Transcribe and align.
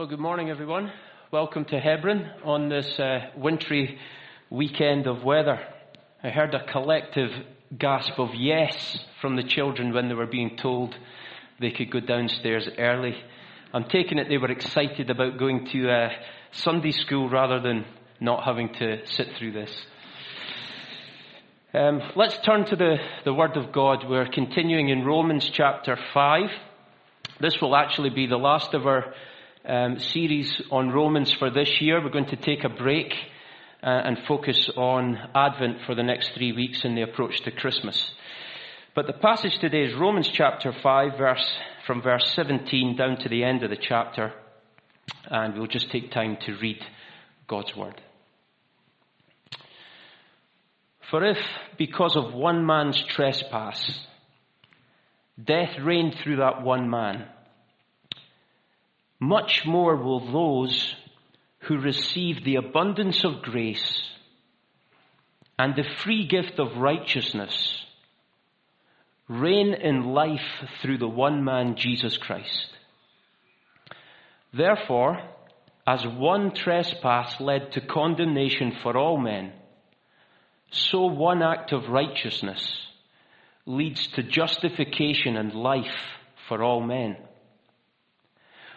Well, 0.00 0.08
good 0.08 0.18
morning, 0.18 0.48
everyone. 0.48 0.90
Welcome 1.30 1.66
to 1.66 1.78
Hebron 1.78 2.24
on 2.42 2.70
this 2.70 2.98
uh, 2.98 3.32
wintry 3.36 3.98
weekend 4.48 5.06
of 5.06 5.24
weather. 5.24 5.60
I 6.24 6.30
heard 6.30 6.54
a 6.54 6.64
collective 6.72 7.28
gasp 7.78 8.18
of 8.18 8.30
yes 8.34 8.98
from 9.20 9.36
the 9.36 9.42
children 9.42 9.92
when 9.92 10.08
they 10.08 10.14
were 10.14 10.24
being 10.24 10.56
told 10.56 10.96
they 11.60 11.70
could 11.70 11.90
go 11.90 12.00
downstairs 12.00 12.66
early. 12.78 13.14
I'm 13.74 13.90
taking 13.90 14.16
it 14.16 14.30
they 14.30 14.38
were 14.38 14.50
excited 14.50 15.10
about 15.10 15.38
going 15.38 15.66
to 15.72 15.90
uh, 15.90 16.08
Sunday 16.52 16.92
school 16.92 17.28
rather 17.28 17.60
than 17.60 17.84
not 18.20 18.44
having 18.44 18.72
to 18.76 19.06
sit 19.06 19.28
through 19.36 19.52
this. 19.52 19.84
Um, 21.74 22.00
let's 22.16 22.38
turn 22.38 22.64
to 22.64 22.74
the, 22.74 22.96
the 23.26 23.34
Word 23.34 23.58
of 23.58 23.70
God. 23.70 24.08
We're 24.08 24.30
continuing 24.30 24.88
in 24.88 25.04
Romans 25.04 25.50
chapter 25.52 25.98
5. 26.14 26.48
This 27.38 27.60
will 27.60 27.76
actually 27.76 28.08
be 28.08 28.26
the 28.26 28.38
last 28.38 28.72
of 28.72 28.86
our 28.86 29.12
um, 29.64 29.98
series 29.98 30.60
on 30.70 30.90
Romans 30.90 31.32
for 31.32 31.50
this 31.50 31.80
year. 31.80 32.02
We're 32.02 32.10
going 32.10 32.26
to 32.26 32.36
take 32.36 32.64
a 32.64 32.68
break 32.68 33.12
uh, 33.82 33.86
and 33.86 34.18
focus 34.26 34.70
on 34.76 35.18
Advent 35.34 35.78
for 35.86 35.94
the 35.94 36.02
next 36.02 36.32
three 36.34 36.52
weeks 36.52 36.84
in 36.84 36.94
the 36.94 37.02
approach 37.02 37.40
to 37.42 37.50
Christmas. 37.50 38.10
But 38.94 39.06
the 39.06 39.12
passage 39.12 39.58
today 39.58 39.84
is 39.84 39.94
Romans 39.94 40.28
chapter 40.28 40.72
5, 40.72 41.18
verse, 41.18 41.58
from 41.86 42.02
verse 42.02 42.32
17 42.34 42.96
down 42.96 43.18
to 43.18 43.28
the 43.28 43.44
end 43.44 43.62
of 43.62 43.70
the 43.70 43.76
chapter. 43.76 44.32
And 45.26 45.54
we'll 45.54 45.66
just 45.66 45.90
take 45.90 46.10
time 46.10 46.38
to 46.46 46.56
read 46.56 46.84
God's 47.46 47.74
word. 47.76 48.00
For 51.10 51.24
if, 51.24 51.38
because 51.76 52.16
of 52.16 52.32
one 52.32 52.64
man's 52.64 53.02
trespass, 53.02 54.00
death 55.42 55.78
reigned 55.82 56.14
through 56.22 56.36
that 56.36 56.62
one 56.62 56.88
man, 56.88 57.26
much 59.20 59.66
more 59.66 59.96
will 59.96 60.32
those 60.32 60.94
who 61.60 61.78
receive 61.78 62.42
the 62.42 62.56
abundance 62.56 63.22
of 63.22 63.42
grace 63.42 64.02
and 65.58 65.76
the 65.76 65.84
free 66.02 66.26
gift 66.26 66.58
of 66.58 66.78
righteousness 66.78 67.84
reign 69.28 69.74
in 69.74 70.12
life 70.14 70.64
through 70.80 70.98
the 70.98 71.08
one 71.08 71.44
man, 71.44 71.76
Jesus 71.76 72.16
Christ. 72.16 72.66
Therefore, 74.52 75.22
as 75.86 76.04
one 76.04 76.52
trespass 76.52 77.40
led 77.40 77.72
to 77.72 77.80
condemnation 77.80 78.72
for 78.82 78.96
all 78.96 79.18
men, 79.18 79.52
so 80.72 81.06
one 81.06 81.42
act 81.42 81.72
of 81.72 81.88
righteousness 81.88 82.86
leads 83.66 84.06
to 84.08 84.22
justification 84.22 85.36
and 85.36 85.54
life 85.54 85.96
for 86.48 86.62
all 86.62 86.80
men. 86.80 87.16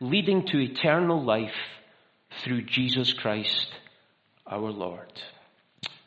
leading 0.00 0.46
to 0.46 0.58
eternal 0.58 1.22
life 1.22 1.54
through 2.42 2.62
Jesus 2.62 3.12
Christ 3.12 3.68
our 4.46 4.70
Lord. 4.70 5.12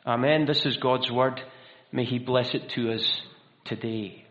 Amen. 0.04 0.46
This 0.46 0.66
is 0.66 0.76
God's 0.76 1.10
word. 1.10 1.40
May 1.92 2.04
He 2.04 2.18
bless 2.18 2.54
it 2.54 2.70
to 2.70 2.92
us 2.92 3.22
today. 3.64 4.24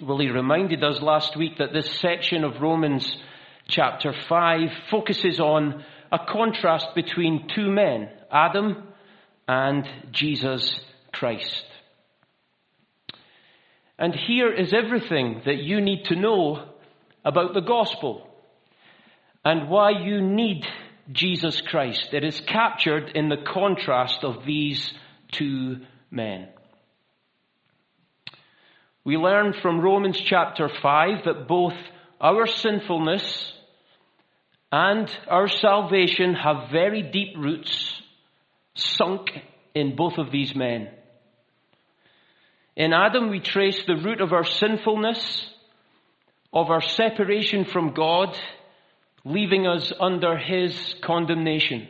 Well, 0.00 0.18
He 0.18 0.30
reminded 0.30 0.82
us 0.82 1.02
last 1.02 1.36
week 1.36 1.58
that 1.58 1.74
this 1.74 1.90
section 2.00 2.44
of 2.44 2.62
Romans 2.62 3.16
chapter 3.68 4.14
5 4.26 4.70
focuses 4.90 5.38
on 5.38 5.84
a 6.10 6.18
contrast 6.18 6.94
between 6.94 7.46
two 7.54 7.70
men, 7.70 8.08
Adam 8.32 8.84
and 9.46 9.86
Jesus 10.12 10.80
Christ. 11.12 11.64
And 13.98 14.14
here 14.14 14.50
is 14.50 14.72
everything 14.72 15.42
that 15.44 15.58
you 15.58 15.82
need 15.82 16.06
to 16.06 16.16
know 16.16 16.70
about 17.22 17.52
the 17.52 17.60
gospel 17.60 18.27
and 19.48 19.70
why 19.70 19.88
you 19.88 20.20
need 20.20 20.66
Jesus 21.10 21.62
Christ. 21.62 22.12
It 22.12 22.22
is 22.22 22.38
captured 22.38 23.12
in 23.14 23.30
the 23.30 23.38
contrast 23.38 24.22
of 24.22 24.44
these 24.44 24.92
two 25.32 25.78
men. 26.10 26.48
We 29.04 29.16
learn 29.16 29.54
from 29.54 29.80
Romans 29.80 30.20
chapter 30.20 30.68
5 30.68 31.24
that 31.24 31.48
both 31.48 31.72
our 32.20 32.46
sinfulness 32.46 33.54
and 34.70 35.10
our 35.30 35.48
salvation 35.48 36.34
have 36.34 36.70
very 36.70 37.00
deep 37.00 37.34
roots 37.38 38.02
sunk 38.74 39.30
in 39.74 39.96
both 39.96 40.18
of 40.18 40.30
these 40.30 40.54
men. 40.54 40.90
In 42.76 42.92
Adam, 42.92 43.30
we 43.30 43.40
trace 43.40 43.82
the 43.86 43.96
root 43.96 44.20
of 44.20 44.34
our 44.34 44.44
sinfulness, 44.44 45.48
of 46.52 46.68
our 46.68 46.82
separation 46.82 47.64
from 47.64 47.94
God, 47.94 48.38
leaving 49.28 49.66
us 49.66 49.92
under 50.00 50.36
his 50.36 50.94
condemnation. 51.02 51.86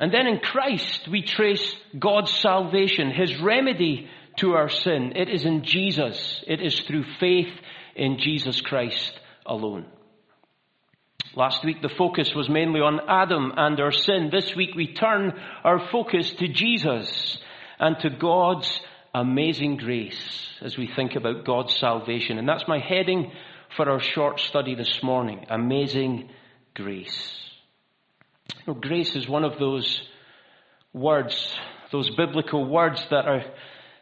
And 0.00 0.12
then 0.12 0.26
in 0.26 0.40
Christ, 0.40 1.08
we 1.08 1.22
trace 1.22 1.74
God's 1.98 2.32
salvation, 2.32 3.10
his 3.10 3.40
remedy 3.40 4.08
to 4.36 4.52
our 4.52 4.68
sin. 4.68 5.12
It 5.14 5.28
is 5.28 5.44
in 5.44 5.62
Jesus. 5.62 6.42
It 6.46 6.60
is 6.60 6.80
through 6.80 7.04
faith 7.20 7.52
in 7.94 8.18
Jesus 8.18 8.60
Christ 8.60 9.12
alone. 9.46 9.86
Last 11.36 11.64
week, 11.64 11.80
the 11.82 11.88
focus 11.88 12.34
was 12.34 12.48
mainly 12.48 12.80
on 12.80 12.98
Adam 13.08 13.52
and 13.56 13.78
our 13.78 13.92
sin. 13.92 14.30
This 14.32 14.56
week, 14.56 14.74
we 14.74 14.92
turn 14.92 15.38
our 15.62 15.78
focus 15.92 16.32
to 16.32 16.48
Jesus 16.48 17.38
and 17.78 17.96
to 18.00 18.10
God's 18.10 18.80
amazing 19.14 19.76
grace 19.76 20.48
as 20.60 20.76
we 20.76 20.88
think 20.88 21.14
about 21.14 21.44
God's 21.44 21.76
salvation. 21.76 22.38
And 22.38 22.48
that's 22.48 22.66
my 22.66 22.78
heading 22.78 23.30
for 23.76 23.88
our 23.88 24.00
short 24.00 24.40
study 24.40 24.74
this 24.74 25.02
morning. 25.02 25.46
Amazing 25.48 26.30
grace. 26.74 27.36
You 28.66 28.74
know, 28.74 28.80
grace 28.80 29.14
is 29.14 29.28
one 29.28 29.44
of 29.44 29.58
those 29.58 30.02
words, 30.92 31.54
those 31.92 32.10
biblical 32.16 32.66
words 32.66 33.04
that 33.10 33.26
are, 33.26 33.44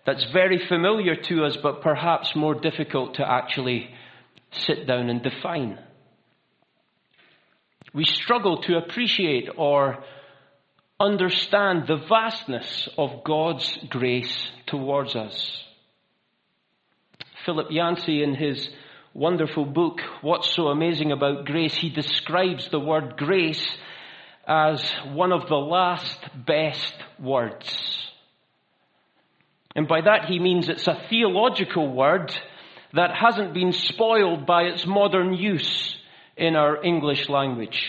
that's 0.06 0.24
very 0.32 0.66
familiar 0.66 1.16
to 1.16 1.44
us, 1.44 1.56
but 1.62 1.82
perhaps 1.82 2.34
more 2.34 2.54
difficult 2.54 3.14
to 3.14 3.30
actually 3.30 3.90
sit 4.50 4.86
down 4.86 5.10
and 5.10 5.22
define. 5.22 5.78
We 7.92 8.04
struggle 8.04 8.62
to 8.62 8.78
appreciate 8.78 9.48
or 9.56 10.02
understand 11.00 11.86
the 11.86 11.96
vastness 12.08 12.88
of 12.98 13.24
God's 13.24 13.78
grace 13.88 14.48
towards 14.66 15.14
us. 15.14 15.64
Philip 17.44 17.68
Yancey 17.70 18.22
in 18.22 18.34
his 18.34 18.68
wonderful 19.18 19.64
book, 19.64 19.98
What's 20.22 20.54
So 20.54 20.68
Amazing 20.68 21.10
About 21.10 21.44
Grace, 21.44 21.74
he 21.74 21.90
describes 21.90 22.68
the 22.68 22.78
word 22.78 23.16
grace 23.16 23.66
as 24.46 24.80
one 25.06 25.32
of 25.32 25.48
the 25.48 25.56
last 25.56 26.20
best 26.46 26.94
words. 27.18 27.68
And 29.74 29.88
by 29.88 30.02
that 30.02 30.26
he 30.26 30.38
means 30.38 30.68
it's 30.68 30.86
a 30.86 31.02
theological 31.10 31.92
word 31.92 32.32
that 32.92 33.10
hasn't 33.12 33.54
been 33.54 33.72
spoiled 33.72 34.46
by 34.46 34.62
its 34.62 34.86
modern 34.86 35.34
use 35.34 35.96
in 36.36 36.54
our 36.54 36.80
English 36.84 37.28
language. 37.28 37.88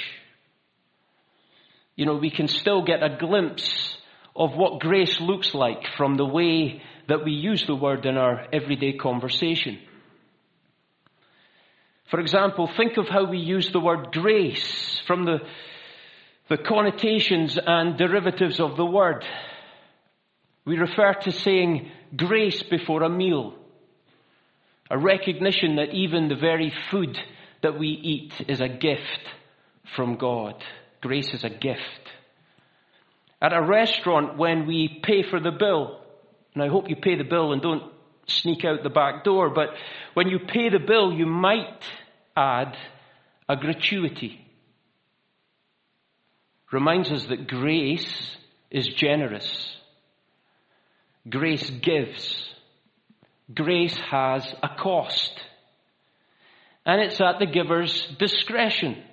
You 1.95 2.07
know, 2.07 2.15
we 2.15 2.31
can 2.31 2.47
still 2.47 2.83
get 2.83 3.03
a 3.03 3.17
glimpse 3.19 3.95
of 4.35 4.55
what 4.55 4.79
grace 4.79 5.21
looks 5.21 5.53
like 5.53 5.85
from 5.95 6.17
the 6.17 6.25
way 6.25 6.81
that 7.07 7.23
we 7.23 7.33
use 7.33 7.67
the 7.67 7.75
word 7.75 8.07
in 8.07 8.17
our 8.17 8.47
everyday 8.51 8.93
conversation. 8.93 9.77
For 12.09 12.19
example, 12.19 12.69
think 12.75 12.97
of 12.97 13.07
how 13.07 13.25
we 13.25 13.37
use 13.37 13.71
the 13.71 13.79
word 13.79 14.11
grace 14.11 15.01
from 15.05 15.25
the, 15.25 15.39
the 16.49 16.57
connotations 16.57 17.57
and 17.63 17.97
derivatives 17.97 18.59
of 18.59 18.77
the 18.77 18.85
word. 18.85 19.23
We 20.65 20.77
refer 20.77 21.13
to 21.13 21.31
saying 21.31 21.91
grace 22.15 22.63
before 22.63 23.03
a 23.03 23.09
meal. 23.09 23.53
A 24.89 24.97
recognition 24.97 25.75
that 25.75 25.93
even 25.93 26.29
the 26.29 26.35
very 26.35 26.73
food 26.89 27.17
that 27.61 27.77
we 27.77 27.89
eat 27.89 28.33
is 28.47 28.59
a 28.59 28.69
gift 28.69 29.21
from 29.95 30.17
God. 30.17 30.55
Grace 31.01 31.31
is 31.33 31.43
a 31.43 31.49
gift. 31.49 31.81
At 33.41 33.53
a 33.53 33.61
restaurant, 33.61 34.37
when 34.37 34.65
we 34.65 34.99
pay 35.03 35.23
for 35.23 35.39
the 35.39 35.51
bill, 35.51 35.99
and 36.55 36.63
I 36.63 36.67
hope 36.69 36.89
you 36.89 36.95
pay 36.95 37.15
the 37.15 37.23
bill 37.23 37.53
and 37.53 37.61
don't 37.61 37.83
sneak 38.27 38.65
out 38.65 38.83
the 38.83 38.89
back 38.89 39.23
door, 39.23 39.49
but 39.49 39.69
when 40.13 40.27
you 40.27 40.39
pay 40.39 40.69
the 40.69 40.79
bill, 40.79 41.13
you 41.13 41.25
might 41.25 41.83
add 42.35 42.77
a 43.47 43.55
gratuity. 43.55 44.45
reminds 46.71 47.11
us 47.11 47.25
that 47.25 47.47
grace 47.47 48.37
is 48.69 48.87
generous. 48.87 49.75
Grace 51.27 51.69
gives. 51.69 52.49
Grace 53.53 53.97
has 54.11 54.45
a 54.61 54.69
cost. 54.79 55.33
And 56.85 57.01
it's 57.01 57.19
at 57.19 57.39
the 57.39 57.45
giver's 57.45 58.07
discretion, 58.19 59.03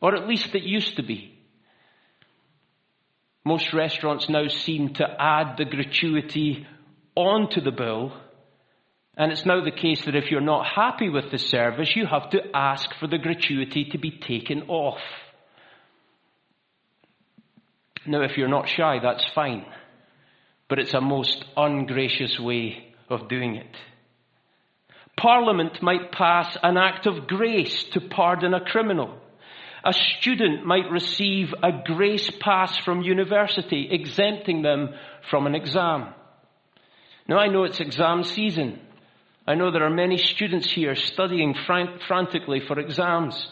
or 0.00 0.14
at 0.14 0.28
least 0.28 0.54
it 0.54 0.62
used 0.62 0.96
to 0.96 1.02
be. 1.02 1.36
Most 3.44 3.72
restaurants 3.72 4.28
now 4.28 4.46
seem 4.48 4.94
to 4.94 5.06
add 5.18 5.56
the 5.56 5.64
gratuity 5.64 6.66
onto 7.16 7.60
the 7.60 7.70
bill. 7.72 8.12
And 9.16 9.32
it's 9.32 9.44
now 9.44 9.62
the 9.62 9.70
case 9.70 10.04
that 10.04 10.16
if 10.16 10.30
you're 10.30 10.40
not 10.40 10.66
happy 10.66 11.08
with 11.08 11.30
the 11.30 11.38
service, 11.38 11.94
you 11.94 12.06
have 12.06 12.30
to 12.30 12.40
ask 12.54 12.88
for 12.98 13.06
the 13.06 13.18
gratuity 13.18 13.86
to 13.90 13.98
be 13.98 14.12
taken 14.12 14.62
off. 14.68 15.00
Now, 18.06 18.22
if 18.22 18.36
you're 18.36 18.48
not 18.48 18.68
shy, 18.68 18.98
that's 19.02 19.24
fine. 19.34 19.66
But 20.68 20.78
it's 20.78 20.94
a 20.94 21.00
most 21.00 21.44
ungracious 21.56 22.38
way 22.38 22.94
of 23.08 23.28
doing 23.28 23.56
it. 23.56 23.76
Parliament 25.16 25.82
might 25.82 26.12
pass 26.12 26.56
an 26.62 26.78
act 26.78 27.06
of 27.06 27.26
grace 27.26 27.84
to 27.92 28.00
pardon 28.00 28.54
a 28.54 28.64
criminal. 28.64 29.18
A 29.84 29.92
student 29.92 30.64
might 30.64 30.90
receive 30.90 31.52
a 31.62 31.70
grace 31.84 32.30
pass 32.40 32.76
from 32.78 33.02
university, 33.02 33.88
exempting 33.90 34.62
them 34.62 34.94
from 35.28 35.46
an 35.46 35.54
exam. 35.54 36.14
Now 37.28 37.38
I 37.38 37.48
know 37.48 37.64
it's 37.64 37.80
exam 37.80 38.24
season. 38.24 38.80
I 39.46 39.54
know 39.54 39.70
there 39.70 39.84
are 39.84 39.90
many 39.90 40.18
students 40.18 40.70
here 40.70 40.94
studying 40.94 41.54
frantically 42.06 42.60
for 42.60 42.78
exams. 42.78 43.48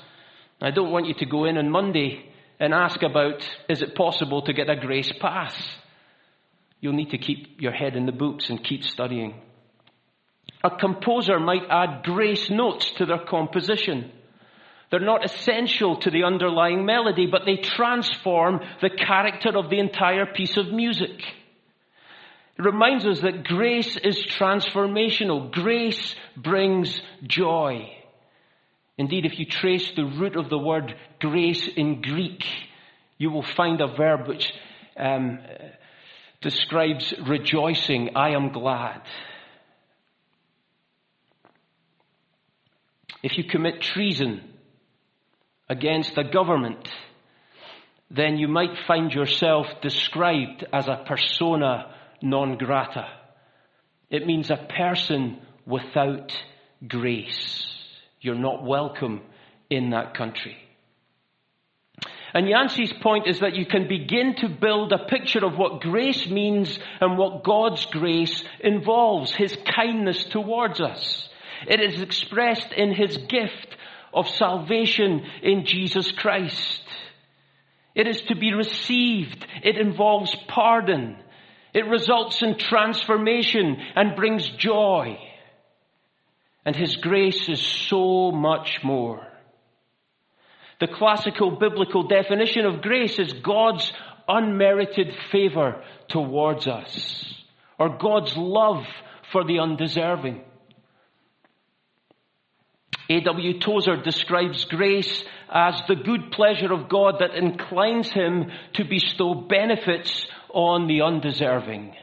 I 0.61 0.71
don't 0.71 0.91
want 0.91 1.07
you 1.07 1.15
to 1.15 1.27
go 1.27 1.45
in 1.45 1.57
on 1.57 1.71
Monday 1.71 2.31
and 2.61 2.75
ask 2.75 3.03
about, 3.03 3.43
is 3.69 3.83
it 3.83 3.95
possible 3.95 4.43
to 4.43 4.53
get 4.53 4.69
a 4.69 4.77
grace 4.77 5.13
pass? 5.21 5.55
You'll 6.81 6.93
need 6.93 7.11
to 7.11 7.19
keep 7.19 7.61
your 7.61 7.73
head 7.73 7.97
in 7.97 8.07
the 8.07 8.13
books 8.13 8.51
and 8.51 8.63
keep 8.63 8.85
studying. 8.85 9.41
A 10.63 10.71
composer 10.71 11.39
might 11.39 11.69
add 11.71 12.05
grace 12.05 12.51
notes 12.51 12.91
to 12.93 13.07
their 13.07 13.25
composition. 13.25 14.11
They're 14.91 15.01
not 15.01 15.25
essential 15.25 15.97
to 16.01 16.11
the 16.11 16.25
underlying 16.25 16.85
melody, 16.85 17.27
but 17.27 17.43
they 17.45 17.57
transform 17.57 18.61
the 18.81 18.91
character 18.91 19.57
of 19.57 19.71
the 19.71 19.79
entire 19.79 20.27
piece 20.27 20.57
of 20.57 20.73
music. 20.73 21.23
It 22.59 22.65
reminds 22.65 23.07
us 23.07 23.21
that 23.21 23.45
grace 23.45 23.97
is 23.97 24.19
transformational. 24.39 25.53
Grace 25.53 26.17
brings 26.37 27.01
joy. 27.23 27.89
Indeed, 28.97 29.27
if 29.27 29.39
you 29.39 29.47
trace 29.47 29.93
the 29.95 30.05
root 30.05 30.37
of 30.37 30.51
the 30.51 30.59
word 30.59 30.95
grace 31.21 31.69
in 31.69 32.03
Greek, 32.03 32.45
you 33.17 33.31
will 33.31 33.45
find 33.57 33.81
a 33.81 33.95
verb 33.95 34.27
which 34.27 34.53
um, 34.97 35.39
describes 36.41 37.15
rejoicing. 37.27 38.17
I 38.17 38.31
am 38.31 38.51
glad. 38.51 39.03
If 43.23 43.39
you 43.39 43.45
commit 43.45 43.81
treason, 43.81 44.43
against 45.69 46.17
a 46.17 46.25
government, 46.25 46.89
then 48.11 48.39
you 48.39 48.49
might 48.49 48.77
find 48.87 49.13
yourself 49.13 49.67
described 49.83 50.65
as 50.73 50.89
a 50.89 51.05
persona 51.07 51.95
non 52.23 52.57
grata. 52.57 53.07
It 54.11 54.27
means 54.27 54.51
a 54.51 54.57
person 54.57 55.39
without 55.67 56.33
grace. 56.87 57.67
You're 58.21 58.35
not 58.35 58.65
welcome 58.65 59.23
in 59.71 59.91
that 59.91 60.15
country. 60.15 60.57
And 62.35 62.49
Yancey's 62.49 62.93
point 62.93 63.27
is 63.27 63.41
that 63.41 63.57
you 63.57 63.65
can 63.65 63.89
begin 63.89 64.35
to 64.37 64.49
build 64.49 64.93
a 64.93 65.07
picture 65.07 65.45
of 65.45 65.57
what 65.57 65.81
grace 65.81 66.29
means 66.29 66.79
and 67.01 67.17
what 67.17 67.43
God's 67.43 67.87
grace 67.87 68.45
involves, 68.61 69.33
His 69.33 69.57
kindness 69.75 70.25
towards 70.25 70.81
us. 70.81 71.29
It 71.67 71.81
is 71.81 72.01
expressed 72.01 72.73
in 72.73 72.95
His 72.95 73.17
gift 73.17 73.77
of 74.13 74.29
salvation 74.29 75.25
in 75.43 75.65
Jesus 75.65 76.13
Christ. 76.13 76.83
It 77.95 78.07
is 78.07 78.21
to 78.23 78.37
be 78.37 78.53
received. 78.53 79.47
It 79.63 79.77
involves 79.77 80.35
pardon. 80.47 81.17
It 81.75 81.87
results 81.87 82.43
in 82.43 82.59
transformation 82.59 83.77
and 83.95 84.17
brings 84.17 84.49
joy. 84.49 85.19
And 86.65 86.75
His 86.75 86.97
grace 86.97 87.49
is 87.49 87.61
so 87.61 88.31
much 88.31 88.81
more. 88.83 89.27
The 90.81 90.87
classical 90.87 91.59
biblical 91.59 92.07
definition 92.07 92.65
of 92.65 92.83
grace 92.83 93.19
is 93.19 93.33
God's 93.33 93.93
unmerited 94.29 95.15
favor 95.33 95.83
towards 96.09 96.67
us, 96.67 97.35
or 97.79 97.97
God's 97.99 98.37
love 98.37 98.85
for 99.33 99.45
the 99.45 99.59
undeserving. 99.59 100.43
A.W. 103.11 103.59
Tozer 103.59 103.97
describes 103.97 104.67
grace 104.67 105.25
as 105.51 105.81
the 105.89 105.97
good 105.97 106.31
pleasure 106.31 106.73
of 106.73 106.91
God 106.91 107.17
that 107.21 107.35
inclines 107.35 108.11
him 108.11 108.51
to 108.75 108.85
bestow 108.85 109.35
benefits 109.35 110.27
on 110.53 110.87
the 110.87 111.03
undeserving. 111.03 111.95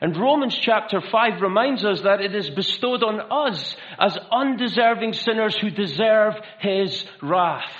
And 0.00 0.16
Romans 0.16 0.58
chapter 0.60 1.00
5 1.00 1.40
reminds 1.42 1.84
us 1.84 2.00
that 2.02 2.20
it 2.20 2.34
is 2.34 2.50
bestowed 2.50 3.04
on 3.04 3.20
us 3.30 3.76
as 4.00 4.18
undeserving 4.32 5.12
sinners 5.12 5.56
who 5.56 5.70
deserve 5.70 6.34
his 6.58 7.04
wrath. 7.22 7.70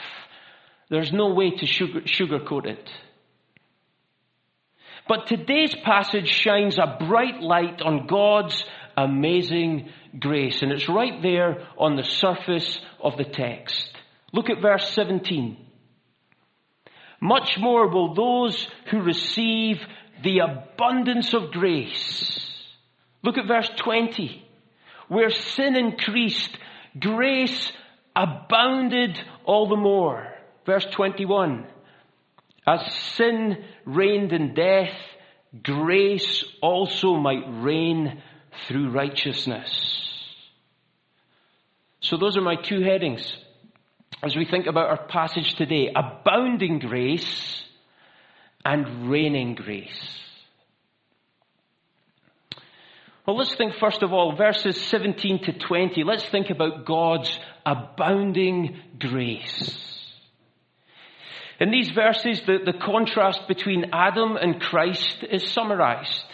There's 0.89 1.13
no 1.13 1.35
way 1.35 1.51
to 1.51 1.67
sugar, 1.67 2.03
sugarcoat 2.03 2.67
it. 2.67 2.91
But 5.09 5.27
today's 5.27 5.75
passage 5.75 6.29
shines 6.29 6.79
a 6.79 6.97
bright 7.01 7.41
light 7.41 7.83
on 7.83 8.07
God's 8.07 8.65
amazing 8.97 9.89
grace. 10.19 10.63
And 10.63 10.71
it's 10.71 10.89
right 10.89 11.21
there 11.23 11.67
on 11.77 11.97
the 11.97 12.05
surface 12.05 12.81
of 13.01 13.17
the 13.17 13.25
text. 13.25 13.91
Look 14.33 14.49
at 14.49 14.63
verse 14.63 14.89
17. 14.93 15.57
Much 17.23 17.57
more 17.57 17.87
will 17.87 18.15
those 18.15 18.67
who 18.91 19.01
receive 19.01 19.81
the 20.25 20.41
abundance 20.41 21.33
of 21.35 21.53
grace. 21.53 22.37
Look 23.23 23.39
at 23.39 23.47
verse 23.47 23.71
20. 23.77 24.45
Where 25.07 25.31
sin 25.31 25.77
increased, 25.77 26.51
grace 26.99 27.71
abounded 28.17 29.21
all 29.45 29.69
the 29.69 29.77
more. 29.77 30.35
Verse 30.67 30.85
21. 30.87 31.65
As 32.67 32.93
sin 33.15 33.65
reigned 33.85 34.33
in 34.33 34.53
death, 34.55 34.97
grace 35.63 36.45
also 36.61 37.15
might 37.15 37.45
reign 37.47 38.21
through 38.67 38.91
righteousness. 38.91 39.71
So 42.01 42.17
those 42.17 42.37
are 42.37 42.43
my 42.43 42.57
two 42.57 42.83
headings 42.83 43.33
as 44.23 44.37
we 44.37 44.45
think 44.45 44.67
about 44.67 44.89
our 44.89 45.07
passage 45.07 45.55
today. 45.55 45.93
Abounding 45.95 46.79
grace 46.79 47.63
and 48.65 49.11
reigning 49.11 49.55
grace. 49.55 50.19
Well, 53.27 53.37
let's 53.37 53.55
think 53.55 53.75
first 53.75 54.03
of 54.03 54.13
all, 54.13 54.35
verses 54.35 54.81
17 54.81 55.45
to 55.45 55.53
20. 55.53 56.03
Let's 56.03 56.29
think 56.29 56.51
about 56.51 56.85
God's 56.85 57.39
abounding 57.65 58.81
grace. 58.99 59.93
In 61.61 61.71
these 61.71 61.91
verses, 61.91 62.43
the, 62.45 62.59
the 62.65 62.77
contrast 62.77 63.47
between 63.47 63.91
Adam 63.93 64.37
and 64.37 64.61
Christ 64.61 65.25
is 65.31 65.49
summarized. 65.49 66.25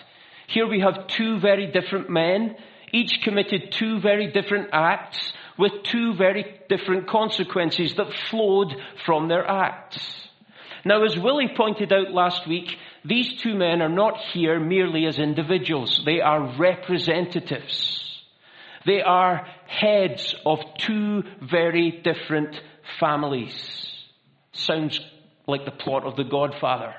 Here 0.47 0.67
we 0.67 0.81
have 0.81 1.07
two 1.09 1.39
very 1.39 1.71
different 1.71 2.09
men, 2.09 2.57
each 2.93 3.21
committed 3.23 3.71
two 3.71 4.01
very 4.01 4.33
different 4.33 4.71
acts 4.73 5.35
with 5.59 5.83
two 5.83 6.15
very 6.15 6.61
different 6.69 7.09
consequences 7.09 7.95
that 7.97 8.13
flowed 8.31 8.75
from 9.05 9.29
their 9.29 9.47
acts. 9.47 9.99
Now, 10.85 11.05
as 11.05 11.19
Willie 11.19 11.53
pointed 11.57 11.93
out 11.93 12.13
last 12.13 12.47
week, 12.47 12.79
these 13.05 13.41
two 13.41 13.55
men 13.55 13.83
are 13.83 13.89
not 13.89 14.17
here 14.33 14.61
merely 14.61 15.07
as 15.07 15.19
individuals. 15.19 16.01
They 16.05 16.21
are 16.21 16.57
representatives. 16.57 18.23
They 18.87 19.03
are 19.03 19.47
heads 19.67 20.35
of 20.47 20.61
two 20.79 21.25
very 21.43 21.91
different 21.91 22.61
families. 23.01 23.87
Sounds 24.53 25.01
like 25.47 25.65
the 25.65 25.73
plot 25.73 26.05
of 26.05 26.17
The 26.17 26.25
Godfather. 26.25 26.95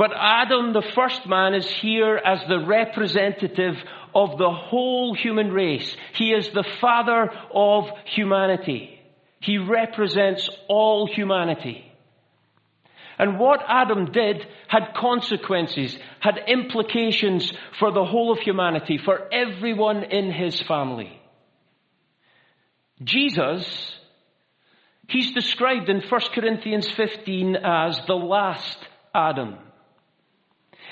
But 0.00 0.12
Adam, 0.16 0.72
the 0.72 0.90
first 0.94 1.26
man, 1.26 1.52
is 1.52 1.68
here 1.68 2.16
as 2.16 2.40
the 2.48 2.64
representative 2.64 3.74
of 4.14 4.38
the 4.38 4.50
whole 4.50 5.12
human 5.12 5.52
race. 5.52 5.94
He 6.14 6.30
is 6.30 6.48
the 6.48 6.64
father 6.80 7.30
of 7.52 7.84
humanity. 8.06 8.98
He 9.40 9.58
represents 9.58 10.48
all 10.68 11.06
humanity. 11.06 11.84
And 13.18 13.38
what 13.38 13.60
Adam 13.68 14.10
did 14.10 14.46
had 14.68 14.94
consequences, 14.96 15.98
had 16.18 16.44
implications 16.48 17.52
for 17.78 17.92
the 17.92 18.06
whole 18.06 18.32
of 18.32 18.38
humanity, 18.38 18.96
for 18.96 19.28
everyone 19.30 20.04
in 20.04 20.32
his 20.32 20.58
family. 20.62 21.12
Jesus 23.04 23.96
He's 25.08 25.32
described 25.32 25.90
in 25.90 26.00
1 26.00 26.20
Corinthians 26.32 26.88
15 26.88 27.56
as 27.56 28.00
the 28.06 28.14
last 28.14 28.78
Adam. 29.12 29.58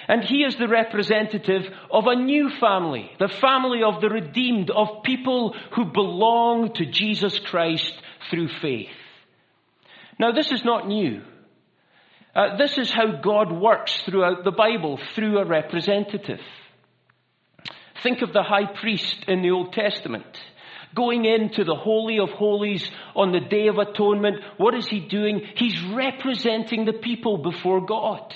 And 0.08 0.24
he 0.24 0.42
is 0.42 0.56
the 0.56 0.68
representative 0.68 1.64
of 1.90 2.06
a 2.06 2.16
new 2.16 2.48
family, 2.58 3.10
the 3.18 3.28
family 3.28 3.82
of 3.82 4.00
the 4.00 4.08
redeemed, 4.08 4.70
of 4.70 5.02
people 5.04 5.54
who 5.76 5.84
belong 5.84 6.72
to 6.74 6.86
Jesus 6.86 7.38
Christ 7.38 7.92
through 8.30 8.48
faith. 8.48 8.88
Now 10.18 10.32
this 10.32 10.50
is 10.50 10.64
not 10.64 10.88
new. 10.88 11.22
Uh, 12.34 12.56
this 12.56 12.78
is 12.78 12.90
how 12.90 13.20
God 13.20 13.52
works 13.52 14.00
throughout 14.06 14.44
the 14.44 14.50
Bible, 14.50 14.98
through 15.14 15.38
a 15.38 15.44
representative. 15.44 16.40
Think 18.02 18.22
of 18.22 18.32
the 18.32 18.42
high 18.42 18.72
priest 18.80 19.24
in 19.28 19.42
the 19.42 19.50
Old 19.50 19.72
Testament. 19.74 20.24
Going 20.94 21.26
into 21.26 21.64
the 21.64 21.74
Holy 21.74 22.18
of 22.18 22.30
Holies 22.30 22.88
on 23.14 23.32
the 23.32 23.40
Day 23.40 23.66
of 23.66 23.76
Atonement, 23.76 24.36
what 24.56 24.74
is 24.74 24.88
he 24.88 25.00
doing? 25.00 25.42
He's 25.56 25.82
representing 25.82 26.86
the 26.86 26.94
people 26.94 27.38
before 27.38 27.84
God. 27.84 28.34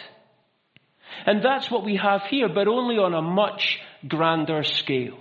And 1.26 1.44
that's 1.44 1.70
what 1.70 1.84
we 1.84 1.96
have 1.96 2.22
here, 2.22 2.48
but 2.48 2.68
only 2.68 2.98
on 2.98 3.14
a 3.14 3.22
much 3.22 3.78
grander 4.06 4.64
scale. 4.64 5.18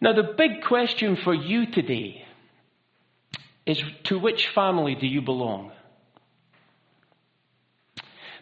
Now, 0.00 0.12
the 0.12 0.34
big 0.36 0.62
question 0.62 1.16
for 1.16 1.34
you 1.34 1.66
today 1.70 2.24
is 3.66 3.82
to 4.04 4.18
which 4.18 4.48
family 4.48 4.94
do 4.94 5.06
you 5.06 5.22
belong? 5.22 5.72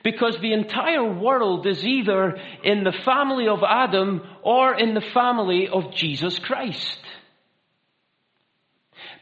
Because 0.02 0.36
the 0.40 0.52
entire 0.52 1.04
world 1.04 1.66
is 1.66 1.84
either 1.84 2.36
in 2.64 2.82
the 2.82 2.92
family 3.04 3.46
of 3.46 3.60
Adam 3.62 4.22
or 4.42 4.74
in 4.74 4.94
the 4.94 5.00
family 5.00 5.68
of 5.68 5.94
Jesus 5.94 6.40
Christ. 6.40 6.98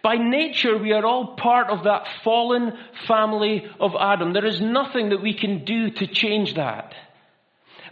By 0.02 0.16
nature, 0.16 0.78
we 0.78 0.92
are 0.92 1.04
all 1.04 1.37
part 1.37 1.69
of 1.69 1.85
that 1.85 2.07
fallen 2.25 2.73
family 3.07 3.66
of 3.78 3.92
Adam. 3.99 4.33
There 4.33 4.47
is 4.47 4.61
nothing 4.61 5.11
that 5.11 5.23
we 5.23 5.35
can 5.35 5.64
do 5.64 5.90
to 5.90 6.07
change 6.07 6.54
that. 6.54 6.95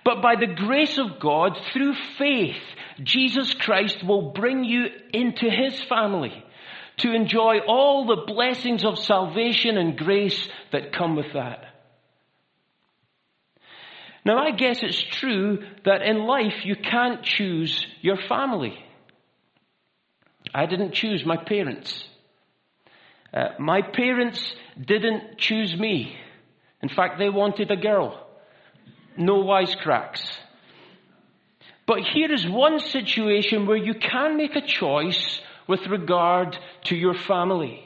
But 0.05 0.23
by 0.23 0.37
the 0.37 0.47
grace 0.47 0.97
of 0.97 1.21
God, 1.21 1.59
through 1.73 1.95
faith, 2.17 2.63
Jesus 3.03 3.53
Christ 3.53 4.03
will 4.03 4.33
bring 4.33 4.65
you 4.65 4.87
into 5.13 5.51
His 5.51 5.81
family 5.83 6.33
to 6.99 7.15
enjoy 7.15 7.59
all 7.67 8.07
the 8.07 8.33
blessings 8.33 8.85
of 8.85 8.99
salvation 8.99 9.77
and 9.77 9.99
grace 9.99 10.49
that 10.73 10.93
come 10.93 11.15
with 11.15 11.33
that. 11.35 11.65
Now, 14.25 14.39
I 14.39 14.51
guess 14.51 14.83
it's 14.83 15.01
true 15.01 15.65
that 15.85 16.03
in 16.03 16.27
life 16.27 16.65
you 16.65 16.77
can't 16.77 17.23
choose 17.23 17.87
your 18.01 18.19
family. 18.29 18.79
I 20.55 20.67
didn't 20.67 20.93
choose 20.93 21.25
my 21.25 21.37
parents. 21.37 22.05
Uh, 23.33 23.49
my 23.59 23.83
parents 23.83 24.55
didn't 24.81 25.39
choose 25.39 25.77
me. 25.79 26.17
In 26.83 26.89
fact, 26.89 27.19
they 27.19 27.29
wanted 27.29 27.71
a 27.71 27.77
girl. 27.77 28.27
No 29.17 29.43
wisecracks. 29.43 30.23
But 31.87 32.01
here 32.01 32.33
is 32.33 32.47
one 32.47 32.81
situation 32.81 33.67
where 33.67 33.77
you 33.77 33.95
can 33.95 34.37
make 34.37 34.57
a 34.57 34.67
choice 34.67 35.41
with 35.67 35.87
regard 35.87 36.57
to 36.85 36.97
your 36.97 37.15
family. 37.15 37.85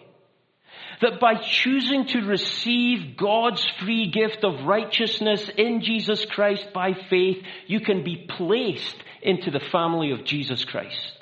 That 1.00 1.20
by 1.20 1.34
choosing 1.36 2.06
to 2.08 2.20
receive 2.20 3.16
God's 3.16 3.64
free 3.80 4.10
gift 4.10 4.44
of 4.44 4.66
righteousness 4.66 5.48
in 5.56 5.80
Jesus 5.80 6.24
Christ 6.24 6.72
by 6.72 6.94
faith, 7.10 7.42
you 7.66 7.80
can 7.80 8.04
be 8.04 8.28
placed 8.28 8.96
into 9.20 9.50
the 9.50 9.60
family 9.72 10.12
of 10.12 10.24
Jesus 10.24 10.64
Christ. 10.64 11.12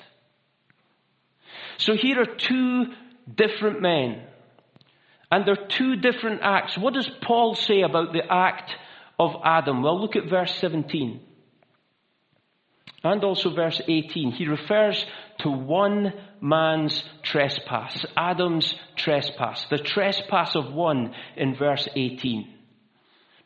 So 1.81 1.95
here 1.95 2.21
are 2.21 2.25
two 2.25 2.85
different 3.33 3.81
men. 3.81 4.21
And 5.31 5.45
there 5.45 5.55
are 5.55 5.67
two 5.67 5.95
different 5.95 6.41
acts. 6.43 6.77
What 6.77 6.93
does 6.93 7.09
Paul 7.21 7.55
say 7.55 7.81
about 7.81 8.13
the 8.13 8.21
act 8.31 8.75
of 9.17 9.31
Adam? 9.43 9.81
Well, 9.81 9.99
look 9.99 10.15
at 10.15 10.29
verse 10.29 10.53
17. 10.57 11.21
And 13.03 13.23
also 13.23 13.49
verse 13.49 13.81
18. 13.87 14.31
He 14.31 14.45
refers 14.47 15.03
to 15.39 15.49
one 15.49 16.13
man's 16.39 17.03
trespass. 17.23 18.05
Adam's 18.15 18.75
trespass. 18.95 19.65
The 19.71 19.79
trespass 19.79 20.55
of 20.55 20.71
one 20.73 21.15
in 21.35 21.55
verse 21.55 21.87
18. 21.95 22.60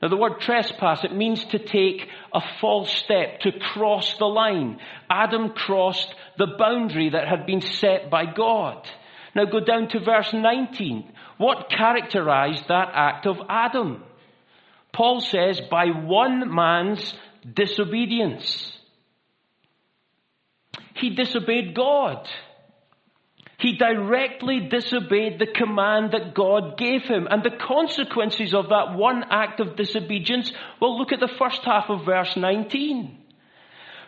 Now 0.05 0.09
the 0.09 0.17
word 0.17 0.39
trespass, 0.39 1.03
it 1.03 1.15
means 1.15 1.43
to 1.45 1.57
take 1.57 2.07
a 2.31 2.39
false 2.61 2.91
step, 2.91 3.39
to 3.39 3.51
cross 3.51 4.15
the 4.19 4.27
line. 4.27 4.79
Adam 5.09 5.49
crossed 5.49 6.13
the 6.37 6.45
boundary 6.59 7.09
that 7.09 7.27
had 7.27 7.47
been 7.47 7.61
set 7.61 8.11
by 8.11 8.31
God. 8.31 8.87
Now 9.33 9.45
go 9.45 9.61
down 9.61 9.89
to 9.89 9.99
verse 9.99 10.31
19. 10.31 11.11
What 11.39 11.71
characterized 11.71 12.65
that 12.67 12.89
act 12.93 13.25
of 13.25 13.37
Adam? 13.49 14.03
Paul 14.93 15.21
says, 15.21 15.59
by 15.71 15.87
one 15.87 16.53
man's 16.53 17.15
disobedience. 17.51 18.77
He 20.93 21.15
disobeyed 21.15 21.73
God. 21.73 22.29
He 23.57 23.77
directly 23.77 24.67
disobeyed 24.69 25.39
the 25.39 25.47
command 25.47 26.11
that 26.11 26.33
God 26.33 26.77
gave 26.77 27.03
him. 27.03 27.27
And 27.29 27.41
the 27.41 27.57
consequences 27.57 28.53
of 28.53 28.69
that 28.69 28.95
one 28.95 29.23
act 29.29 29.59
of 29.59 29.75
disobedience, 29.75 30.51
well, 30.81 30.97
look 30.97 31.13
at 31.13 31.21
the 31.21 31.33
first 31.39 31.63
half 31.63 31.89
of 31.89 32.05
verse 32.05 32.35
19. 32.35 33.17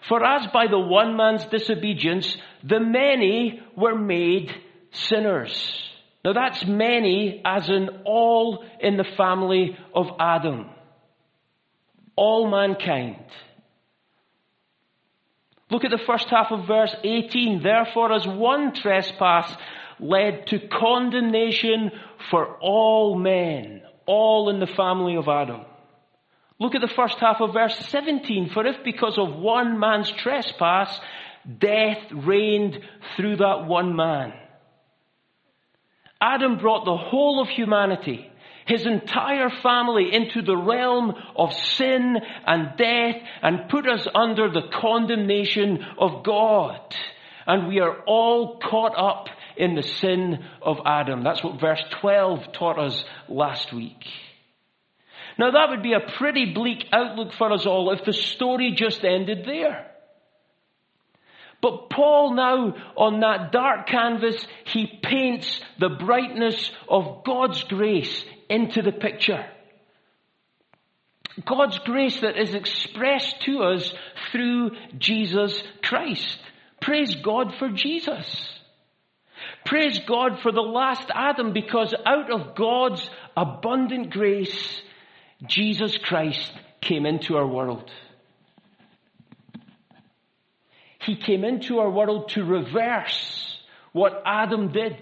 For 0.07 0.23
as 0.23 0.47
by 0.47 0.67
the 0.67 0.79
one 0.79 1.15
man's 1.15 1.45
disobedience, 1.45 2.37
the 2.63 2.79
many 2.79 3.61
were 3.75 3.97
made 3.97 4.53
sinners. 4.91 5.91
Now 6.23 6.33
that's 6.33 6.65
many 6.65 7.41
as 7.45 7.69
in 7.69 7.89
all 8.05 8.65
in 8.79 8.97
the 8.97 9.07
family 9.15 9.77
of 9.95 10.07
Adam. 10.19 10.69
All 12.15 12.49
mankind. 12.49 13.23
Look 15.69 15.83
at 15.83 15.91
the 15.91 16.03
first 16.05 16.27
half 16.29 16.51
of 16.51 16.65
verse 16.65 16.95
18. 17.03 17.61
Therefore, 17.61 18.13
as 18.13 18.25
one 18.25 18.73
trespass 18.73 19.53
led 19.99 20.47
to 20.47 20.59
condemnation 20.59 21.91
for 22.29 22.57
all 22.61 23.15
men, 23.15 23.81
all 24.05 24.49
in 24.49 24.59
the 24.59 24.67
family 24.67 25.15
of 25.15 25.27
Adam. 25.27 25.61
Look 26.59 26.73
at 26.73 26.81
the 26.81 26.93
first 26.95 27.17
half 27.19 27.41
of 27.41 27.53
verse 27.53 27.77
17. 27.89 28.49
For 28.49 28.65
if 28.65 28.83
because 28.83 29.17
of 29.17 29.35
one 29.35 29.79
man's 29.79 30.09
trespass, 30.09 30.99
death 31.59 31.99
reigned 32.11 32.79
through 33.15 33.37
that 33.37 33.65
one 33.65 33.95
man. 33.95 34.33
Adam 36.19 36.57
brought 36.57 36.85
the 36.85 36.97
whole 36.97 37.41
of 37.41 37.49
humanity 37.49 38.31
his 38.67 38.85
entire 38.85 39.49
family 39.49 40.13
into 40.13 40.41
the 40.41 40.57
realm 40.57 41.13
of 41.35 41.53
sin 41.53 42.17
and 42.45 42.77
death 42.77 43.15
and 43.41 43.69
put 43.69 43.87
us 43.87 44.05
under 44.13 44.51
the 44.51 44.67
condemnation 44.73 45.83
of 45.97 46.23
God. 46.23 46.95
And 47.45 47.69
we 47.69 47.79
are 47.79 48.01
all 48.05 48.59
caught 48.59 48.93
up 48.97 49.29
in 49.55 49.75
the 49.75 49.83
sin 49.83 50.45
of 50.61 50.79
Adam. 50.85 51.23
That's 51.23 51.43
what 51.43 51.61
verse 51.61 51.81
12 52.01 52.51
taught 52.51 52.77
us 52.77 53.03
last 53.29 53.71
week. 53.71 54.05
Now 55.39 55.51
that 55.51 55.69
would 55.69 55.83
be 55.83 55.93
a 55.93 56.11
pretty 56.17 56.53
bleak 56.53 56.85
outlook 56.91 57.31
for 57.33 57.51
us 57.53 57.65
all 57.65 57.91
if 57.91 58.03
the 58.03 58.13
story 58.13 58.73
just 58.75 59.03
ended 59.05 59.45
there. 59.45 59.91
But 61.61 61.89
Paul 61.89 62.35
now, 62.35 62.75
on 62.95 63.21
that 63.21 63.51
dark 63.51 63.87
canvas, 63.87 64.45
he 64.65 64.99
paints 65.01 65.61
the 65.79 65.89
brightness 65.89 66.71
of 66.87 67.23
God's 67.23 67.63
grace 67.63 68.23
into 68.49 68.81
the 68.81 68.91
picture. 68.91 69.45
God's 71.45 71.77
grace 71.79 72.21
that 72.21 72.37
is 72.37 72.53
expressed 72.55 73.41
to 73.43 73.63
us 73.63 73.93
through 74.31 74.71
Jesus 74.97 75.61
Christ. 75.83 76.39
Praise 76.81 77.15
God 77.15 77.53
for 77.59 77.69
Jesus. 77.69 78.49
Praise 79.65 79.99
God 79.99 80.39
for 80.41 80.51
the 80.51 80.61
last 80.61 81.09
Adam 81.13 81.53
because 81.53 81.93
out 82.05 82.31
of 82.31 82.55
God's 82.55 83.07
abundant 83.35 84.09
grace, 84.09 84.81
Jesus 85.45 85.97
Christ 85.97 86.51
came 86.81 87.05
into 87.05 87.37
our 87.37 87.47
world. 87.47 87.91
He 90.99 91.15
came 91.15 91.43
into 91.43 91.79
our 91.79 91.89
world 91.89 92.29
to 92.29 92.43
reverse 92.43 93.59
what 93.93 94.21
Adam 94.25 94.71
did. 94.71 94.97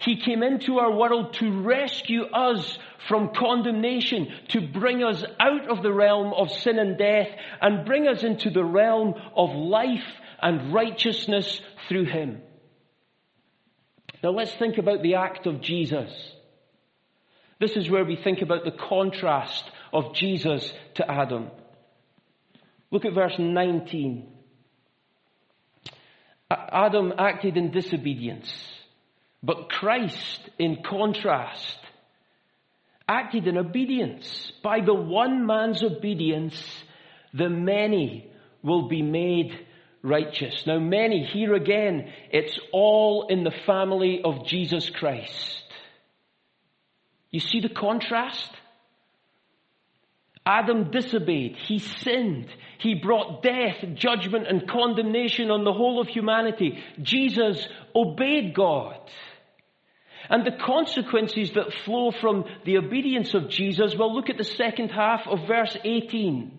He 0.00 0.16
came 0.16 0.42
into 0.42 0.78
our 0.78 0.90
world 0.90 1.34
to 1.34 1.60
rescue 1.60 2.24
us 2.24 2.78
from 3.06 3.34
condemnation, 3.34 4.32
to 4.48 4.66
bring 4.66 5.04
us 5.04 5.22
out 5.38 5.68
of 5.68 5.82
the 5.82 5.92
realm 5.92 6.32
of 6.32 6.50
sin 6.50 6.78
and 6.78 6.96
death 6.96 7.28
and 7.60 7.84
bring 7.84 8.08
us 8.08 8.22
into 8.22 8.48
the 8.48 8.64
realm 8.64 9.14
of 9.36 9.50
life 9.50 10.06
and 10.40 10.72
righteousness 10.72 11.60
through 11.86 12.06
Him. 12.06 12.40
Now 14.22 14.30
let's 14.30 14.54
think 14.54 14.78
about 14.78 15.02
the 15.02 15.16
act 15.16 15.46
of 15.46 15.60
Jesus. 15.60 16.10
This 17.58 17.76
is 17.76 17.90
where 17.90 18.04
we 18.04 18.16
think 18.16 18.40
about 18.40 18.64
the 18.64 18.70
contrast 18.70 19.64
of 19.92 20.14
Jesus 20.14 20.72
to 20.94 21.10
Adam. 21.10 21.50
Look 22.90 23.04
at 23.04 23.12
verse 23.12 23.38
19. 23.38 24.32
Adam 26.50 27.12
acted 27.18 27.58
in 27.58 27.70
disobedience. 27.70 28.50
But 29.42 29.70
Christ, 29.70 30.50
in 30.58 30.82
contrast, 30.82 31.78
acted 33.08 33.46
in 33.46 33.56
obedience. 33.56 34.52
By 34.62 34.80
the 34.80 34.94
one 34.94 35.46
man's 35.46 35.82
obedience, 35.82 36.62
the 37.32 37.48
many 37.48 38.30
will 38.62 38.88
be 38.88 39.02
made 39.02 39.66
righteous. 40.02 40.66
Now, 40.66 40.78
many, 40.78 41.24
here 41.24 41.54
again, 41.54 42.12
it's 42.30 42.58
all 42.72 43.26
in 43.28 43.44
the 43.44 43.54
family 43.66 44.20
of 44.22 44.46
Jesus 44.46 44.88
Christ. 44.90 45.64
You 47.30 47.40
see 47.40 47.60
the 47.60 47.68
contrast? 47.68 48.50
Adam 50.44 50.90
disobeyed. 50.90 51.56
He 51.56 51.78
sinned. 51.78 52.48
He 52.78 52.94
brought 52.94 53.42
death, 53.42 53.76
judgment, 53.94 54.46
and 54.48 54.68
condemnation 54.68 55.50
on 55.50 55.64
the 55.64 55.72
whole 55.72 56.00
of 56.00 56.08
humanity. 56.08 56.82
Jesus 57.00 57.68
obeyed 57.94 58.54
God. 58.54 58.98
And 60.28 60.44
the 60.44 60.52
consequences 60.64 61.52
that 61.52 61.72
flow 61.84 62.10
from 62.10 62.44
the 62.64 62.78
obedience 62.78 63.34
of 63.34 63.48
Jesus, 63.48 63.96
well, 63.96 64.14
look 64.14 64.30
at 64.30 64.38
the 64.38 64.44
second 64.44 64.90
half 64.90 65.26
of 65.26 65.46
verse 65.46 65.76
18. 65.82 66.58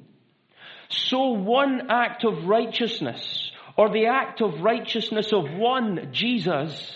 So 0.90 1.30
one 1.30 1.90
act 1.90 2.26
of 2.26 2.46
righteousness, 2.46 3.52
or 3.78 3.90
the 3.90 4.08
act 4.08 4.42
of 4.42 4.62
righteousness 4.62 5.32
of 5.32 5.46
one, 5.54 6.10
Jesus, 6.12 6.96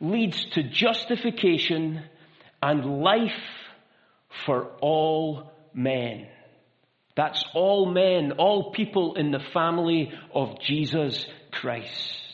leads 0.00 0.44
to 0.52 0.62
justification 0.62 2.02
and 2.62 3.02
life 3.02 3.32
for 4.46 4.66
all 4.80 5.52
men. 5.74 6.26
That's 7.14 7.44
all 7.54 7.86
men, 7.86 8.32
all 8.32 8.72
people 8.72 9.16
in 9.16 9.30
the 9.30 9.44
family 9.52 10.12
of 10.34 10.60
Jesus 10.60 11.26
Christ. 11.50 12.31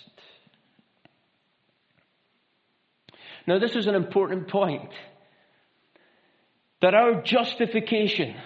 Now, 3.49 3.59
this 3.59 3.77
is 3.77 3.87
an 3.87 3.95
important 3.95 4.49
point. 4.49 4.91
That 6.83 6.93
our 6.93 7.23
justification, 7.23 8.37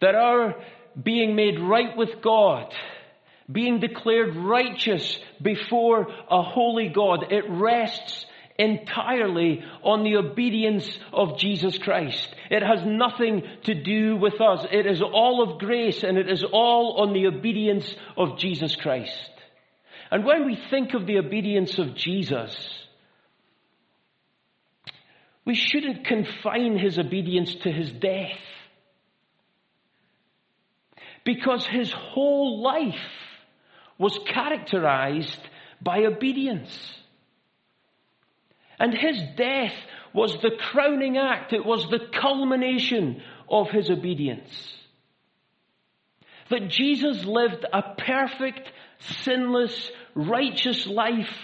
that 0.00 0.16
our 0.16 0.56
being 1.00 1.36
made 1.36 1.60
right 1.60 1.96
with 1.96 2.20
God, 2.20 2.74
being 3.50 3.78
declared 3.78 4.34
righteous 4.34 5.20
before 5.40 6.08
a 6.28 6.42
holy 6.42 6.88
God, 6.88 7.30
it 7.30 7.44
rests 7.48 8.26
entirely 8.58 9.62
on 9.84 10.02
the 10.02 10.16
obedience 10.16 10.98
of 11.12 11.38
Jesus 11.38 11.78
Christ. 11.78 12.28
It 12.50 12.64
has 12.64 12.84
nothing 12.84 13.44
to 13.66 13.74
do 13.74 14.16
with 14.16 14.40
us. 14.40 14.66
It 14.72 14.84
is 14.84 15.00
all 15.00 15.44
of 15.44 15.60
grace 15.60 16.02
and 16.02 16.18
it 16.18 16.28
is 16.28 16.42
all 16.42 17.02
on 17.02 17.12
the 17.12 17.28
obedience 17.28 17.94
of 18.16 18.36
Jesus 18.36 18.74
Christ. 18.74 19.30
And 20.10 20.24
when 20.24 20.44
we 20.44 20.58
think 20.70 20.94
of 20.94 21.06
the 21.06 21.18
obedience 21.18 21.78
of 21.78 21.94
Jesus, 21.94 22.77
we 25.48 25.54
shouldn't 25.54 26.04
confine 26.04 26.76
his 26.76 26.98
obedience 26.98 27.54
to 27.54 27.72
his 27.72 27.90
death. 27.90 28.38
Because 31.24 31.66
his 31.66 31.90
whole 31.90 32.60
life 32.60 32.94
was 33.96 34.20
characterized 34.26 35.40
by 35.80 36.00
obedience. 36.00 36.70
And 38.78 38.92
his 38.92 39.22
death 39.38 39.72
was 40.12 40.34
the 40.34 40.50
crowning 40.70 41.16
act. 41.16 41.54
It 41.54 41.64
was 41.64 41.88
the 41.88 42.08
culmination 42.12 43.22
of 43.48 43.70
his 43.70 43.88
obedience. 43.88 44.52
That 46.50 46.68
Jesus 46.68 47.24
lived 47.24 47.64
a 47.72 47.94
perfect, 47.96 48.70
sinless, 48.98 49.90
righteous 50.14 50.86
life 50.86 51.34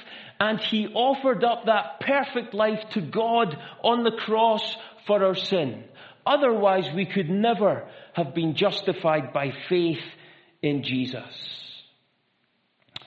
and 0.41 0.61
he 0.61 0.89
offered 0.89 1.45
up 1.45 1.67
that 1.67 2.01
perfect 2.01 2.55
life 2.55 2.81
to 2.93 3.01
God 3.01 3.57
on 3.83 4.03
the 4.03 4.13
cross 4.13 4.77
for 5.07 5.25
our 5.25 5.35
sin. 5.35 5.85
Otherwise, 6.27 6.89
we 6.95 7.07
could 7.07 7.31
never 7.31 7.89
have 8.15 8.35
been 8.35 8.55
justified 8.55 9.33
by 9.33 9.53
faith 9.69 10.03
in 10.63 10.83
Jesus. 10.83 11.25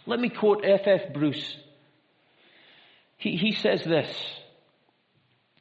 Let 0.06 0.20
me 0.20 0.30
quote 0.30 0.64
F.F. 0.64 1.02
F. 1.08 1.14
Bruce. 1.14 1.58
He, 3.18 3.36
he 3.36 3.52
says 3.52 3.84
this 3.84 4.10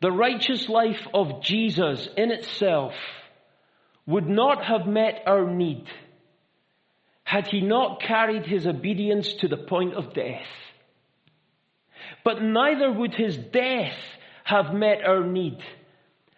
The 0.02 0.12
righteous 0.12 0.68
life 0.68 1.00
of 1.12 1.42
Jesus 1.42 2.08
in 2.16 2.30
itself 2.30 2.92
would 4.06 4.28
not 4.28 4.64
have 4.64 4.86
met 4.86 5.22
our 5.26 5.50
need 5.50 5.86
had 7.24 7.48
he 7.48 7.60
not 7.60 8.00
carried 8.00 8.46
his 8.46 8.68
obedience 8.68 9.32
to 9.34 9.48
the 9.48 9.56
point 9.56 9.94
of 9.94 10.14
death. 10.14 10.46
But 12.26 12.42
neither 12.42 12.90
would 12.90 13.14
his 13.14 13.36
death 13.36 13.94
have 14.42 14.74
met 14.74 15.04
our 15.04 15.24
need 15.24 15.62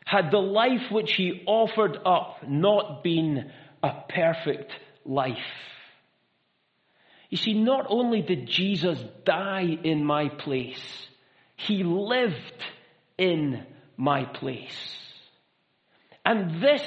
had 0.05 0.31
the 0.31 0.37
life 0.37 0.91
which 0.91 1.15
he 1.15 1.45
offered 1.47 1.97
up 2.05 2.47
not 2.47 3.03
been 3.03 3.51
a 3.83 3.93
perfect 4.07 4.71
life. 5.07 5.39
You 7.31 7.39
see, 7.39 7.55
not 7.55 7.87
only 7.89 8.21
did 8.21 8.49
Jesus 8.49 9.03
die 9.25 9.79
in 9.83 10.05
my 10.05 10.29
place, 10.29 11.09
he 11.57 11.83
lived 11.85 12.63
in 13.17 13.65
my 13.97 14.27
place. 14.27 14.95
And 16.23 16.63
this 16.63 16.83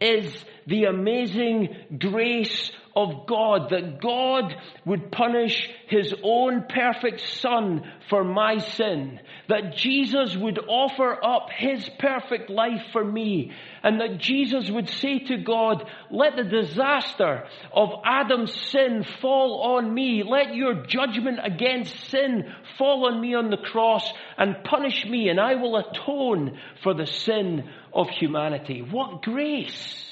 is 0.00 0.44
the 0.66 0.84
amazing 0.84 1.98
grace 1.98 2.70
of 2.94 3.26
God, 3.26 3.70
that 3.70 4.00
God 4.00 4.54
would 4.84 5.10
punish 5.10 5.70
His 5.88 6.14
own 6.22 6.66
perfect 6.68 7.20
Son 7.20 7.90
for 8.10 8.22
my 8.22 8.58
sin, 8.58 9.18
that 9.48 9.76
Jesus 9.76 10.36
would 10.36 10.58
offer 10.58 11.18
up 11.24 11.48
His 11.50 11.88
perfect 11.98 12.50
life 12.50 12.82
for 12.92 13.04
me, 13.04 13.52
and 13.82 14.00
that 14.00 14.18
Jesus 14.18 14.70
would 14.70 14.88
say 14.88 15.20
to 15.20 15.38
God, 15.38 15.88
let 16.10 16.36
the 16.36 16.44
disaster 16.44 17.44
of 17.72 17.90
Adam's 18.04 18.52
sin 18.52 19.04
fall 19.20 19.76
on 19.76 19.92
me, 19.92 20.22
let 20.22 20.54
your 20.54 20.84
judgment 20.86 21.38
against 21.42 22.10
sin 22.10 22.52
fall 22.76 23.06
on 23.06 23.20
me 23.20 23.34
on 23.34 23.50
the 23.50 23.56
cross 23.56 24.12
and 24.36 24.64
punish 24.64 25.06
me, 25.06 25.28
and 25.28 25.40
I 25.40 25.54
will 25.54 25.76
atone 25.76 26.58
for 26.82 26.94
the 26.94 27.06
sin 27.06 27.70
of 27.92 28.08
humanity. 28.10 28.82
What 28.82 29.22
grace! 29.22 30.11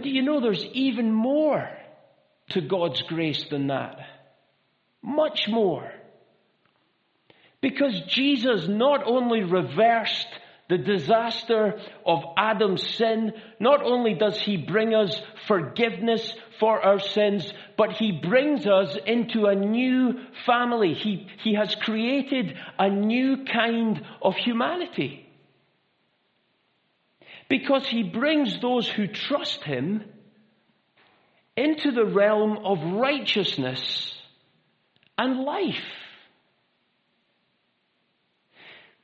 But 0.00 0.04
do 0.04 0.10
you 0.12 0.22
know 0.22 0.40
there's 0.40 0.64
even 0.72 1.12
more 1.12 1.68
to 2.52 2.62
God's 2.62 3.02
grace 3.02 3.44
than 3.50 3.66
that? 3.66 3.98
Much 5.02 5.46
more. 5.46 5.92
Because 7.60 8.00
Jesus 8.08 8.66
not 8.66 9.06
only 9.06 9.42
reversed 9.42 10.26
the 10.70 10.78
disaster 10.78 11.78
of 12.06 12.24
Adam's 12.38 12.82
sin, 12.96 13.34
not 13.60 13.82
only 13.82 14.14
does 14.14 14.40
he 14.40 14.56
bring 14.56 14.94
us 14.94 15.20
forgiveness 15.46 16.32
for 16.58 16.82
our 16.82 16.98
sins, 16.98 17.52
but 17.76 17.92
he 17.92 18.10
brings 18.10 18.66
us 18.66 18.96
into 19.04 19.44
a 19.44 19.54
new 19.54 20.14
family. 20.46 20.94
He, 20.94 21.28
he 21.44 21.52
has 21.56 21.74
created 21.74 22.56
a 22.78 22.88
new 22.88 23.44
kind 23.44 24.02
of 24.22 24.34
humanity 24.36 25.29
because 27.50 27.84
he 27.86 28.04
brings 28.04 28.60
those 28.60 28.88
who 28.88 29.08
trust 29.08 29.64
him 29.64 30.04
into 31.56 31.90
the 31.90 32.06
realm 32.06 32.58
of 32.64 32.78
righteousness 32.94 34.14
and 35.18 35.40
life. 35.40 35.84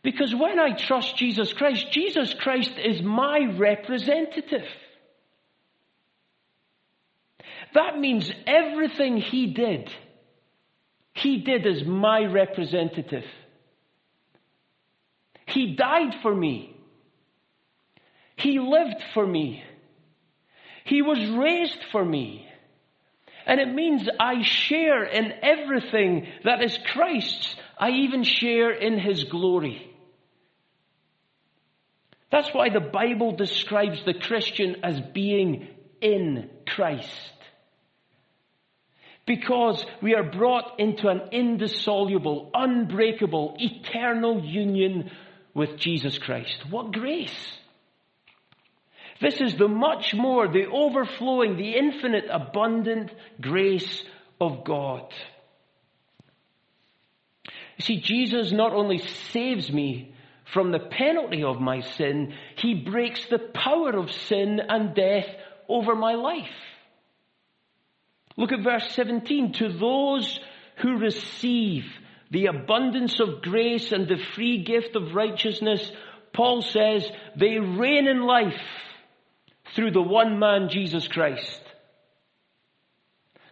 Because 0.02 0.32
when 0.32 0.60
I 0.60 0.76
trust 0.76 1.16
Jesus 1.16 1.52
Christ, 1.52 1.90
Jesus 1.90 2.32
Christ 2.34 2.70
is 2.78 3.02
my 3.02 3.52
representative. 3.58 4.68
That 7.74 7.98
means 7.98 8.30
everything 8.46 9.16
he 9.16 9.48
did, 9.48 9.90
he 11.14 11.38
did 11.38 11.66
as 11.66 11.84
my 11.84 12.20
representative. 12.26 13.24
He 15.46 15.74
died 15.74 16.14
for 16.22 16.32
me. 16.32 16.75
He 18.36 18.58
lived 18.58 19.02
for 19.14 19.26
me. 19.26 19.62
He 20.84 21.02
was 21.02 21.18
raised 21.30 21.82
for 21.90 22.04
me. 22.04 22.46
And 23.46 23.60
it 23.60 23.72
means 23.72 24.08
I 24.20 24.42
share 24.42 25.04
in 25.04 25.32
everything 25.42 26.26
that 26.44 26.62
is 26.62 26.78
Christ's. 26.92 27.56
I 27.78 27.90
even 27.90 28.24
share 28.24 28.72
in 28.72 28.98
His 28.98 29.24
glory. 29.24 29.90
That's 32.30 32.52
why 32.52 32.70
the 32.70 32.80
Bible 32.80 33.32
describes 33.32 34.04
the 34.04 34.14
Christian 34.14 34.76
as 34.82 35.00
being 35.00 35.68
in 36.00 36.50
Christ. 36.66 37.32
Because 39.26 39.84
we 40.02 40.14
are 40.14 40.30
brought 40.30 40.78
into 40.78 41.08
an 41.08 41.28
indissoluble, 41.32 42.50
unbreakable, 42.52 43.56
eternal 43.58 44.44
union 44.44 45.10
with 45.54 45.78
Jesus 45.78 46.18
Christ. 46.18 46.64
What 46.70 46.92
grace! 46.92 47.58
This 49.20 49.40
is 49.40 49.54
the 49.54 49.68
much 49.68 50.14
more, 50.14 50.48
the 50.48 50.66
overflowing, 50.66 51.56
the 51.56 51.74
infinite, 51.74 52.26
abundant 52.30 53.10
grace 53.40 54.04
of 54.40 54.64
God. 54.64 55.12
You 57.76 57.82
see, 57.82 58.00
Jesus 58.00 58.52
not 58.52 58.72
only 58.72 58.98
saves 58.98 59.70
me 59.70 60.14
from 60.52 60.70
the 60.70 60.78
penalty 60.78 61.42
of 61.42 61.60
my 61.60 61.80
sin, 61.80 62.34
he 62.56 62.74
breaks 62.74 63.26
the 63.26 63.38
power 63.38 63.96
of 63.96 64.12
sin 64.12 64.60
and 64.60 64.94
death 64.94 65.26
over 65.68 65.94
my 65.94 66.14
life. 66.14 66.48
Look 68.36 68.52
at 68.52 68.62
verse 68.62 68.90
17. 68.92 69.54
To 69.54 69.72
those 69.72 70.38
who 70.76 70.98
receive 70.98 71.84
the 72.30 72.46
abundance 72.46 73.18
of 73.20 73.42
grace 73.42 73.92
and 73.92 74.06
the 74.06 74.22
free 74.34 74.62
gift 74.62 74.94
of 74.94 75.14
righteousness, 75.14 75.90
Paul 76.32 76.60
says 76.62 77.10
they 77.34 77.58
reign 77.58 78.06
in 78.06 78.22
life 78.22 78.60
through 79.74 79.90
the 79.90 80.02
one 80.02 80.38
man, 80.38 80.68
Jesus 80.70 81.08
Christ. 81.08 81.60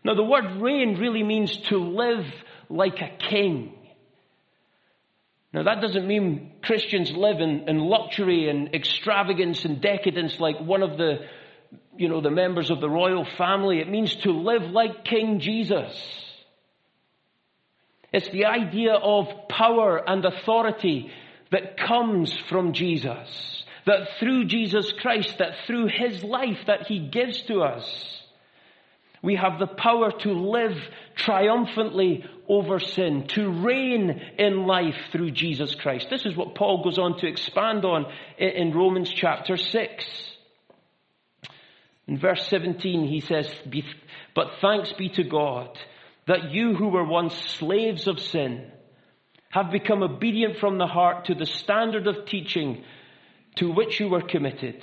Now 0.05 0.15
the 0.15 0.23
word 0.23 0.61
reign 0.61 0.99
really 0.99 1.23
means 1.23 1.57
to 1.69 1.79
live 1.79 2.27
like 2.69 3.01
a 3.01 3.17
king. 3.31 3.73
Now 5.53 5.63
that 5.63 5.81
doesn't 5.81 6.07
mean 6.07 6.53
Christians 6.63 7.13
live 7.13 7.41
in, 7.41 7.69
in 7.69 7.79
luxury 7.79 8.49
and 8.49 8.75
extravagance 8.75 9.65
and 9.65 9.81
decadence 9.81 10.39
like 10.39 10.61
one 10.61 10.83
of 10.83 10.99
the, 10.99 11.27
you 11.97 12.09
know, 12.09 12.21
the 12.21 12.31
members 12.31 12.71
of 12.71 12.81
the 12.81 12.91
royal 12.91 13.25
family. 13.39 13.81
It 13.81 13.89
means 13.89 14.15
to 14.17 14.33
live 14.33 14.63
like 14.71 15.05
King 15.05 15.41
Jesus. 15.41 15.95
It's 18.13 18.29
the 18.29 18.47
idea 18.47 18.95
of 18.95 19.49
power 19.49 20.03
and 20.07 20.25
authority 20.25 21.11
that 21.51 21.77
comes 21.77 22.33
from 22.49 22.73
Jesus. 22.73 23.64
That 23.87 24.09
through 24.19 24.47
Jesus 24.47 24.93
Christ, 24.93 25.39
that 25.39 25.55
through 25.67 25.89
His 25.89 26.23
life 26.23 26.59
that 26.67 26.87
He 26.87 26.99
gives 26.99 27.43
to 27.43 27.63
us, 27.63 28.15
we 29.23 29.37
have 29.37 29.59
the 29.59 29.67
power 29.67 30.13
to 30.21 30.33
live 30.33 30.77
triumphantly 31.17 32.25
over 32.47 32.79
sin, 32.79 33.27
to 33.29 33.51
reign 33.51 34.21
in 34.39 34.67
life 34.67 34.97
through 35.13 35.31
Jesus 35.31 35.75
Christ. 35.75 36.09
This 36.11 36.27
is 36.27 36.37
what 36.37 36.55
Paul 36.55 36.85
goes 36.85 36.99
on 36.99 37.19
to 37.19 37.27
expand 37.27 37.87
on 37.87 38.05
in 38.37 38.75
Romans 38.75 39.11
chapter 39.11 39.57
6. 39.57 40.05
In 42.07 42.19
verse 42.19 42.47
17, 42.49 43.07
he 43.07 43.21
says, 43.21 43.51
But 44.35 44.49
thanks 44.61 44.93
be 44.93 45.09
to 45.11 45.25
God 45.25 45.79
that 46.27 46.51
you 46.51 46.75
who 46.75 46.89
were 46.89 47.05
once 47.05 47.35
slaves 47.35 48.07
of 48.07 48.21
sin 48.21 48.71
have 49.51 49.71
become 49.71 50.03
obedient 50.03 50.59
from 50.59 50.77
the 50.79 50.87
heart 50.87 51.27
to 51.27 51.35
the 51.35 51.47
standard 51.47 52.07
of 52.07 52.27
teaching 52.27 52.85
to 53.57 53.71
which 53.73 54.01
you 54.01 54.09
were 54.09 54.23
committed 54.23 54.83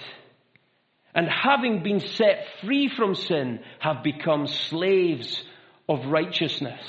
and 1.14 1.28
having 1.28 1.84
been 1.84 2.00
set 2.00 2.46
free 2.62 2.90
from 2.90 3.16
sin, 3.16 3.60
have 3.80 4.04
become 4.04 4.48
slaves 4.48 5.44
of 5.90 6.06
righteousness. 6.06 6.82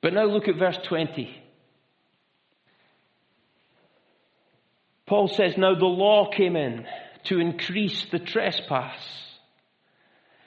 But 0.00 0.14
now 0.14 0.24
look 0.24 0.48
at 0.48 0.56
verse 0.56 0.78
20. 0.88 1.36
Paul 5.06 5.28
says, 5.28 5.56
Now 5.56 5.74
the 5.74 5.86
law 5.86 6.30
came 6.30 6.56
in 6.56 6.86
to 7.24 7.40
increase 7.40 8.06
the 8.10 8.18
trespass. 8.18 8.98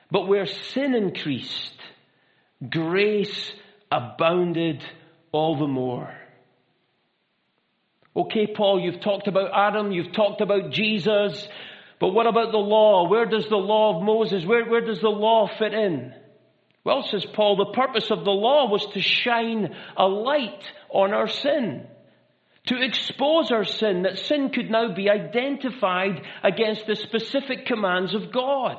But 0.10 0.28
where 0.28 0.46
sin 0.46 0.96
increased, 0.96 1.76
grace 2.70 3.52
abounded 3.92 4.84
all 5.32 5.58
the 5.58 5.68
more. 5.68 6.21
Okay, 8.16 8.48
Paul, 8.48 8.82
you've 8.82 9.02
talked 9.02 9.28
about 9.28 9.52
Adam, 9.54 9.92
you've 9.92 10.12
talked 10.14 10.42
about 10.42 10.72
Jesus, 10.72 11.48
but 12.00 12.10
what 12.10 12.28
about 12.28 12.52
the 12.52 12.58
law? 12.58 13.08
Where 13.08 13.26
does 13.26 13.48
the 13.48 13.56
law 13.56 13.96
of 13.96 14.04
Moses, 14.04 14.46
where, 14.46 14.66
where 14.70 14.86
does 14.86 15.00
the 15.00 15.10
law 15.10 15.48
fit 15.58 15.74
in? 15.74 16.14
Well, 16.84 17.04
says 17.04 17.26
Paul, 17.26 17.56
the 17.56 17.74
purpose 17.74 18.10
of 18.12 18.26
the 18.26 18.32
law 18.32 18.70
was 18.70 18.86
to 18.94 19.02
shine 19.02 19.74
a 19.96 20.08
light 20.08 20.64
on 20.90 21.14
our 21.14 21.28
sin. 21.28 21.88
To 22.68 22.82
expose 22.82 23.52
our 23.52 23.64
sin, 23.64 24.04
that 24.04 24.20
sin 24.20 24.50
could 24.50 24.70
now 24.70 24.94
be 24.94 25.10
identified 25.10 26.22
against 26.44 26.88
the 26.88 26.96
specific 26.96 27.66
commands 27.66 28.14
of 28.14 28.32
God. 28.32 28.78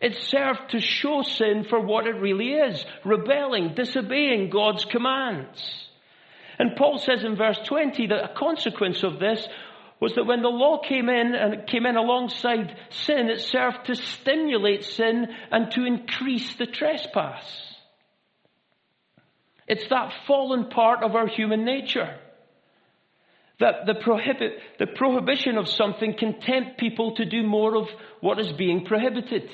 It 0.00 0.16
served 0.22 0.70
to 0.70 0.80
show 0.80 1.22
sin 1.22 1.64
for 1.68 1.80
what 1.80 2.06
it 2.06 2.16
really 2.16 2.52
is, 2.52 2.84
rebelling, 3.04 3.74
disobeying 3.74 4.50
God's 4.50 4.84
commands. 4.84 5.87
And 6.58 6.76
Paul 6.76 6.98
says 6.98 7.24
in 7.24 7.36
verse 7.36 7.58
20 7.64 8.08
that 8.08 8.30
a 8.30 8.34
consequence 8.34 9.02
of 9.02 9.18
this 9.18 9.46
was 10.00 10.14
that 10.14 10.26
when 10.26 10.42
the 10.42 10.48
law 10.48 10.80
came 10.80 11.08
in 11.08 11.34
and 11.34 11.54
it 11.54 11.66
came 11.66 11.86
in 11.86 11.96
alongside 11.96 12.76
sin, 12.90 13.28
it 13.28 13.40
served 13.40 13.86
to 13.86 13.94
stimulate 13.94 14.84
sin 14.84 15.28
and 15.50 15.70
to 15.72 15.84
increase 15.84 16.54
the 16.56 16.66
trespass. 16.66 17.44
It's 19.66 19.88
that 19.88 20.12
fallen 20.26 20.70
part 20.70 21.02
of 21.02 21.14
our 21.14 21.26
human 21.26 21.64
nature. 21.64 22.16
That 23.60 23.86
the, 23.86 23.94
prohibit, 23.94 24.52
the 24.78 24.86
prohibition 24.86 25.58
of 25.58 25.68
something 25.68 26.14
can 26.16 26.40
tempt 26.40 26.78
people 26.78 27.16
to 27.16 27.24
do 27.24 27.42
more 27.42 27.76
of 27.76 27.88
what 28.20 28.38
is 28.38 28.52
being 28.52 28.84
prohibited. 28.84 29.50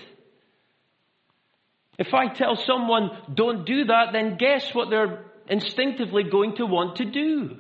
If 1.98 2.12
I 2.12 2.28
tell 2.28 2.56
someone, 2.56 3.10
don't 3.32 3.64
do 3.64 3.86
that, 3.86 4.12
then 4.12 4.36
guess 4.36 4.74
what 4.74 4.90
they're 4.90 5.24
instinctively 5.48 6.24
going 6.24 6.56
to 6.56 6.66
want 6.66 6.96
to 6.96 7.04
do. 7.04 7.58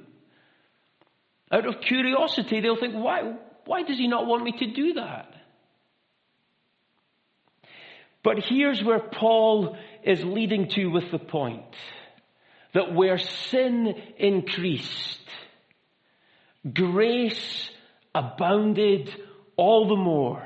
Out 1.50 1.66
of 1.66 1.80
curiosity, 1.80 2.60
they'll 2.60 2.80
think, 2.80 2.94
why, 2.94 3.34
why 3.66 3.82
does 3.82 3.98
he 3.98 4.08
not 4.08 4.26
want 4.26 4.42
me 4.42 4.52
to 4.52 4.66
do 4.72 4.94
that? 4.94 5.32
But 8.22 8.38
here's 8.42 8.82
where 8.82 9.00
Paul 9.00 9.76
is 10.02 10.24
leading 10.24 10.68
to 10.70 10.86
with 10.86 11.10
the 11.10 11.18
point 11.18 11.62
that 12.72 12.94
where 12.94 13.18
sin 13.18 13.94
increased, 14.16 15.20
grace 16.72 17.70
abounded 18.14 19.14
all 19.56 19.88
the 19.88 19.96
more. 19.96 20.42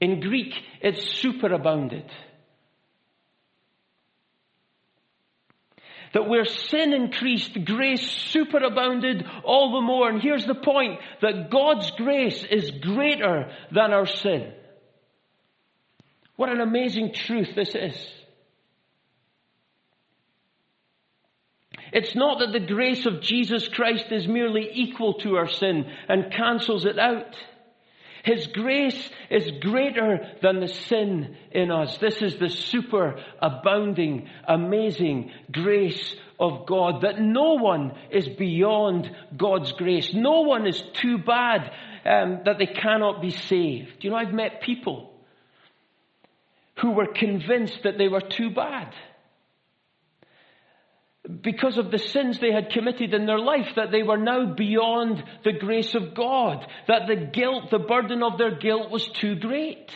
In 0.00 0.20
Greek, 0.20 0.54
it's 0.80 1.04
superabounded. 1.20 2.08
That 6.18 6.28
where 6.28 6.46
sin 6.46 6.92
increased, 6.92 7.64
grace 7.64 8.02
superabounded 8.34 9.24
all 9.44 9.74
the 9.74 9.86
more. 9.86 10.08
And 10.08 10.20
here's 10.20 10.44
the 10.44 10.56
point, 10.56 10.98
that 11.22 11.48
God's 11.48 11.92
grace 11.92 12.42
is 12.42 12.72
greater 12.72 13.52
than 13.70 13.92
our 13.92 14.04
sin. 14.04 14.52
What 16.34 16.48
an 16.48 16.60
amazing 16.60 17.14
truth 17.14 17.54
this 17.54 17.72
is. 17.72 17.94
It's 21.92 22.16
not 22.16 22.40
that 22.40 22.50
the 22.50 22.66
grace 22.66 23.06
of 23.06 23.20
Jesus 23.20 23.68
Christ 23.68 24.06
is 24.10 24.26
merely 24.26 24.68
equal 24.72 25.14
to 25.20 25.36
our 25.36 25.48
sin 25.48 25.88
and 26.08 26.32
cancels 26.32 26.84
it 26.84 26.98
out. 26.98 27.36
His 28.28 28.46
grace 28.48 29.10
is 29.30 29.50
greater 29.62 30.18
than 30.42 30.60
the 30.60 30.68
sin 30.68 31.34
in 31.50 31.70
us. 31.70 31.96
This 31.96 32.20
is 32.20 32.36
the 32.36 32.50
super 32.50 33.18
abounding, 33.40 34.28
amazing 34.46 35.32
grace 35.50 36.14
of 36.38 36.66
God 36.66 37.00
that 37.02 37.18
no 37.18 37.54
one 37.54 37.94
is 38.10 38.28
beyond 38.28 39.10
God's 39.34 39.72
grace. 39.72 40.12
No 40.12 40.42
one 40.42 40.66
is 40.66 40.78
too 40.92 41.16
bad 41.16 41.72
um, 42.04 42.40
that 42.44 42.58
they 42.58 42.66
cannot 42.66 43.22
be 43.22 43.30
saved. 43.30 44.04
You 44.04 44.10
know, 44.10 44.16
I've 44.16 44.34
met 44.34 44.60
people 44.60 45.10
who 46.82 46.90
were 46.90 47.06
convinced 47.06 47.78
that 47.84 47.96
they 47.96 48.08
were 48.08 48.20
too 48.20 48.50
bad 48.50 48.94
because 51.28 51.76
of 51.76 51.90
the 51.90 51.98
sins 51.98 52.38
they 52.38 52.52
had 52.52 52.70
committed 52.70 53.12
in 53.12 53.26
their 53.26 53.38
life, 53.38 53.74
that 53.76 53.90
they 53.90 54.02
were 54.02 54.16
now 54.16 54.54
beyond 54.54 55.22
the 55.44 55.52
grace 55.52 55.94
of 55.94 56.14
God, 56.14 56.66
that 56.86 57.06
the 57.06 57.16
guilt, 57.16 57.70
the 57.70 57.78
burden 57.78 58.22
of 58.22 58.38
their 58.38 58.56
guilt 58.56 58.90
was 58.90 59.06
too 59.08 59.36
great. 59.36 59.90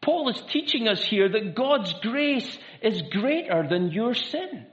Paul 0.00 0.30
is 0.30 0.40
teaching 0.48 0.88
us 0.88 1.02
here 1.02 1.28
that 1.28 1.54
God's 1.54 1.92
grace 2.00 2.58
is 2.82 3.02
greater 3.10 3.66
than 3.68 3.90
your 3.90 4.14
sin. 4.14 4.66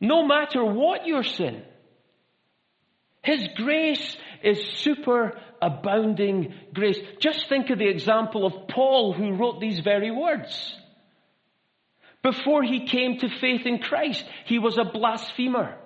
No 0.00 0.26
matter 0.26 0.64
what 0.64 1.06
your 1.06 1.22
sin. 1.22 1.62
His 3.22 3.46
grace 3.56 4.16
is 4.42 4.62
super 4.78 5.38
abounding 5.60 6.54
grace. 6.72 6.98
Just 7.20 7.48
think 7.48 7.70
of 7.70 7.78
the 7.78 7.88
example 7.88 8.46
of 8.46 8.68
Paul 8.68 9.12
who 9.12 9.32
wrote 9.32 9.60
these 9.60 9.80
very 9.80 10.10
words. 10.10 10.74
Before 12.24 12.62
he 12.62 12.86
came 12.86 13.18
to 13.18 13.28
faith 13.28 13.66
in 13.66 13.80
Christ, 13.80 14.24
he 14.46 14.58
was 14.58 14.78
a 14.78 14.84
blasphemer, 14.84 15.76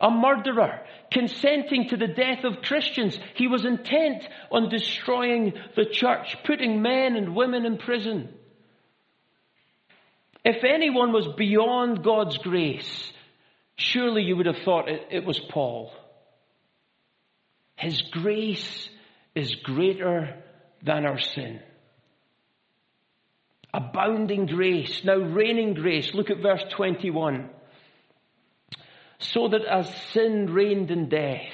a 0.00 0.10
murderer, 0.10 0.80
consenting 1.12 1.90
to 1.90 1.98
the 1.98 2.08
death 2.08 2.44
of 2.44 2.62
Christians. 2.62 3.18
He 3.34 3.46
was 3.46 3.66
intent 3.66 4.26
on 4.50 4.70
destroying 4.70 5.52
the 5.76 5.84
church, 5.84 6.38
putting 6.44 6.80
men 6.80 7.16
and 7.16 7.36
women 7.36 7.66
in 7.66 7.76
prison. 7.76 8.30
If 10.42 10.64
anyone 10.64 11.12
was 11.12 11.28
beyond 11.36 12.02
God's 12.02 12.38
grace, 12.38 13.12
surely 13.76 14.22
you 14.22 14.36
would 14.36 14.46
have 14.46 14.64
thought 14.64 14.88
it, 14.88 15.02
it 15.10 15.26
was 15.26 15.38
Paul. 15.38 15.92
His 17.76 18.00
grace 18.00 18.88
is 19.34 19.54
greater 19.56 20.42
than 20.82 21.04
our 21.04 21.18
sin. 21.18 21.60
Abounding 23.76 24.46
grace, 24.46 25.02
now 25.04 25.16
reigning 25.16 25.74
grace. 25.74 26.14
Look 26.14 26.30
at 26.30 26.38
verse 26.38 26.64
21. 26.70 27.50
So 29.18 29.48
that 29.48 29.64
as 29.66 29.94
sin 30.12 30.52
reigned 30.52 30.90
in 30.90 31.10
death, 31.10 31.52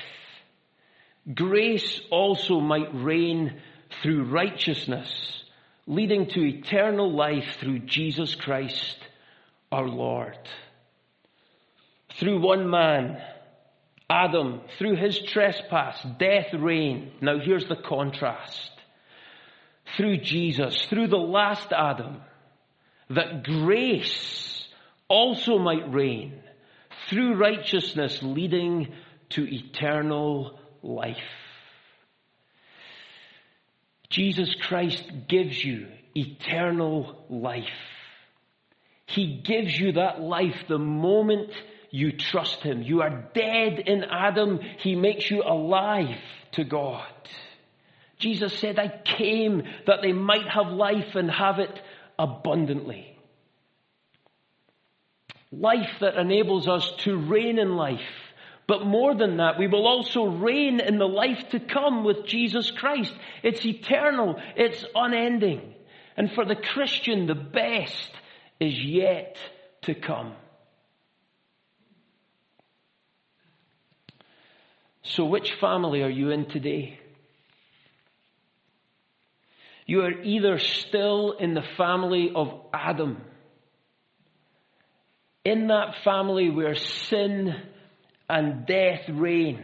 grace 1.35 2.01
also 2.11 2.61
might 2.61 2.95
reign 2.95 3.61
through 4.03 4.25
righteousness, 4.25 5.11
leading 5.87 6.29
to 6.29 6.45
eternal 6.45 7.13
life 7.13 7.57
through 7.61 7.81
Jesus 7.81 8.37
Christ 8.37 8.99
our 9.73 9.89
Lord. 9.89 10.39
Through 12.21 12.41
one 12.41 12.71
man, 12.71 13.21
Adam, 14.09 14.61
through 14.79 14.95
his 14.97 15.19
trespass, 15.19 16.01
death 16.19 16.55
reigned. 16.57 17.11
Now 17.21 17.39
here's 17.41 17.67
the 17.67 17.77
contrast. 17.77 18.71
Through 19.97 20.19
Jesus, 20.19 20.85
through 20.87 21.09
the 21.09 21.17
last 21.17 21.73
Adam, 21.73 22.21
that 23.11 23.45
grace 23.45 24.67
also 25.09 25.59
might 25.59 25.93
reign 25.93 26.43
through 27.09 27.35
righteousness 27.35 28.19
leading 28.23 28.89
to 29.31 29.47
eternal 29.47 30.59
life. 30.83 31.17
Jesus 34.09 34.55
Christ 34.55 35.05
gives 35.29 35.63
you 35.63 35.89
eternal 36.15 37.25
life. 37.29 37.65
He 39.07 39.43
gives 39.45 39.79
you 39.79 39.93
that 39.93 40.21
life 40.21 40.65
the 40.69 40.79
moment 40.79 41.51
you 41.91 42.13
trust 42.13 42.63
Him. 42.63 42.83
You 42.83 43.03
are 43.03 43.25
dead 43.35 43.79
in 43.79 44.05
Adam. 44.05 44.61
He 44.79 44.97
makes 44.97 45.31
you 45.31 45.43
alive 45.43 46.19
to 46.53 46.65
God. 46.65 47.05
Jesus 48.23 48.57
said, 48.59 48.79
I 48.79 48.89
came 48.89 49.65
that 49.89 50.01
they 50.01 50.13
might 50.13 50.49
have 50.49 50.69
life 50.69 51.17
and 51.17 51.29
have 51.29 51.59
it 51.59 51.81
abundantly. 52.17 53.19
Life 55.51 55.97
that 56.01 56.15
enables 56.15 56.69
us 56.69 56.89
to 56.99 57.17
reign 57.17 57.59
in 57.59 57.75
life. 57.75 58.01
But 58.69 58.87
more 58.87 59.13
than 59.17 59.39
that, 59.39 59.59
we 59.59 59.67
will 59.67 59.89
also 59.89 60.25
reign 60.25 60.79
in 60.79 60.99
the 60.99 61.09
life 61.09 61.51
to 61.51 61.59
come 61.59 62.05
with 62.05 62.25
Jesus 62.25 62.71
Christ. 62.71 63.13
It's 63.43 63.67
eternal. 63.67 64.41
It's 64.55 64.85
unending. 64.95 65.75
And 66.17 66.31
for 66.31 66.45
the 66.45 66.55
Christian, 66.55 67.27
the 67.27 67.35
best 67.35 68.11
is 68.61 68.79
yet 68.79 69.37
to 69.83 69.95
come. 69.97 70.35
So, 75.03 75.25
which 75.25 75.53
family 75.61 76.03
are 76.03 76.09
you 76.09 76.31
in 76.31 76.47
today? 76.47 77.01
You 79.93 80.05
are 80.05 80.23
either 80.23 80.59
still 80.59 81.33
in 81.33 81.53
the 81.53 81.67
family 81.77 82.33
of 82.35 82.49
Adam, 82.73 83.21
in 85.45 85.67
that 85.67 85.97
family 86.03 86.49
where 86.49 86.75
sin 86.77 87.55
and 88.27 88.65
death 88.65 89.07
reign, 89.11 89.63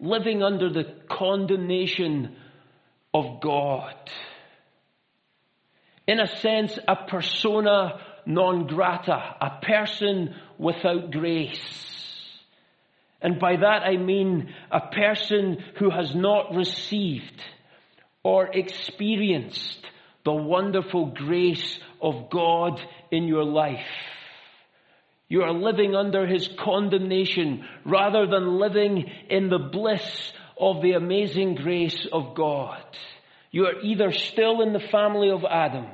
living 0.00 0.42
under 0.42 0.72
the 0.72 0.92
condemnation 1.08 2.34
of 3.14 3.40
God. 3.40 3.94
In 6.08 6.18
a 6.18 6.26
sense, 6.40 6.76
a 6.88 6.96
persona 6.96 8.00
non 8.26 8.66
grata, 8.66 9.36
a 9.40 9.60
person 9.64 10.34
without 10.58 11.12
grace. 11.12 11.60
And 13.22 13.38
by 13.38 13.54
that 13.54 13.82
I 13.84 13.98
mean 13.98 14.52
a 14.72 14.80
person 14.80 15.62
who 15.76 15.90
has 15.90 16.12
not 16.12 16.56
received 16.56 17.40
or 18.24 18.48
experienced 18.48 19.78
the 20.24 20.32
wonderful 20.32 21.06
grace 21.06 21.78
of 22.00 22.30
God 22.30 22.80
in 23.12 23.28
your 23.28 23.44
life. 23.44 23.86
You 25.28 25.42
are 25.42 25.52
living 25.52 25.94
under 25.94 26.26
His 26.26 26.48
condemnation 26.58 27.64
rather 27.84 28.26
than 28.26 28.58
living 28.58 29.10
in 29.28 29.48
the 29.48 29.58
bliss 29.58 30.32
of 30.58 30.82
the 30.82 30.92
amazing 30.92 31.56
grace 31.56 32.06
of 32.12 32.34
God. 32.34 32.82
You 33.50 33.66
are 33.66 33.80
either 33.82 34.10
still 34.12 34.62
in 34.62 34.72
the 34.72 34.80
family 34.80 35.30
of 35.30 35.44
Adam 35.44 35.86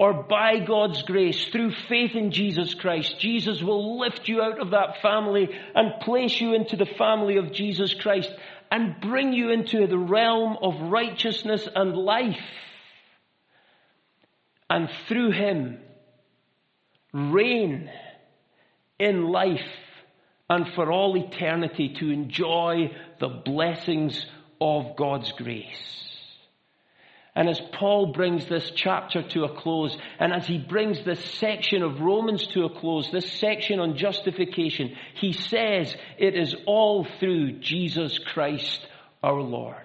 or 0.00 0.14
by 0.14 0.60
God's 0.66 1.02
grace, 1.02 1.44
through 1.48 1.72
faith 1.86 2.12
in 2.14 2.30
Jesus 2.32 2.72
Christ, 2.72 3.20
Jesus 3.20 3.62
will 3.62 4.00
lift 4.00 4.28
you 4.28 4.40
out 4.40 4.58
of 4.58 4.70
that 4.70 5.02
family 5.02 5.50
and 5.74 6.00
place 6.00 6.40
you 6.40 6.54
into 6.54 6.76
the 6.76 6.86
family 6.86 7.36
of 7.36 7.52
Jesus 7.52 7.92
Christ 7.92 8.32
and 8.70 9.00
bring 9.00 9.32
you 9.32 9.50
into 9.50 9.86
the 9.86 9.98
realm 9.98 10.56
of 10.62 10.90
righteousness 10.90 11.68
and 11.74 11.96
life. 11.96 12.36
And 14.68 14.88
through 15.08 15.32
Him, 15.32 15.78
reign 17.12 17.90
in 18.98 19.28
life 19.28 19.60
and 20.48 20.68
for 20.74 20.92
all 20.92 21.16
eternity 21.16 21.94
to 21.98 22.10
enjoy 22.10 22.94
the 23.18 23.28
blessings 23.28 24.24
of 24.60 24.96
God's 24.96 25.32
grace. 25.32 26.09
And 27.34 27.48
as 27.48 27.60
Paul 27.72 28.12
brings 28.12 28.46
this 28.46 28.72
chapter 28.74 29.22
to 29.22 29.44
a 29.44 29.54
close, 29.54 29.96
and 30.18 30.32
as 30.32 30.46
he 30.46 30.58
brings 30.58 31.04
this 31.04 31.24
section 31.36 31.82
of 31.82 32.00
Romans 32.00 32.46
to 32.48 32.64
a 32.64 32.70
close, 32.70 33.08
this 33.10 33.32
section 33.32 33.78
on 33.78 33.96
justification, 33.96 34.96
he 35.14 35.32
says 35.32 35.94
it 36.18 36.34
is 36.34 36.54
all 36.66 37.06
through 37.20 37.60
Jesus 37.60 38.18
Christ 38.18 38.84
our 39.22 39.40
Lord. 39.40 39.76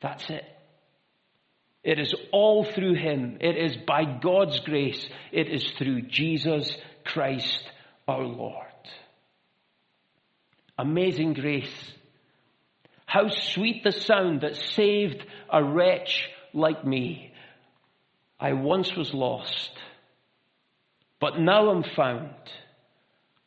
That's 0.00 0.28
it. 0.30 0.44
It 1.82 1.98
is 1.98 2.14
all 2.32 2.64
through 2.64 2.94
him. 2.94 3.36
It 3.40 3.58
is 3.58 3.76
by 3.76 4.04
God's 4.04 4.58
grace. 4.60 5.06
It 5.30 5.48
is 5.48 5.70
through 5.76 6.02
Jesus 6.02 6.74
Christ 7.04 7.62
our 8.08 8.24
Lord. 8.24 8.64
Amazing 10.78 11.34
grace 11.34 11.92
how 13.14 13.28
sweet 13.28 13.84
the 13.84 13.92
sound 13.92 14.40
that 14.40 14.56
saved 14.56 15.24
a 15.48 15.62
wretch 15.62 16.28
like 16.52 16.84
me. 16.84 17.32
I 18.40 18.54
once 18.54 18.96
was 18.96 19.14
lost, 19.14 19.70
but 21.20 21.38
now 21.38 21.70
am 21.70 21.84
found, 21.94 22.34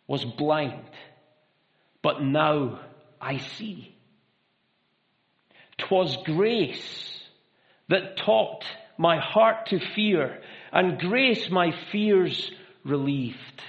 was 0.08 0.24
blind, 0.24 0.90
but 2.02 2.24
now 2.24 2.80
I 3.20 3.40
see. 3.40 3.94
'Twas 5.78 6.16
grace 6.24 7.22
that 7.90 8.16
taught 8.16 8.64
my 8.98 9.20
heart 9.20 9.66
to 9.72 9.80
fear, 9.80 10.42
and 10.72 10.98
grace 10.98 11.50
my 11.50 11.72
fears 11.92 12.52
relieved. 12.86 13.62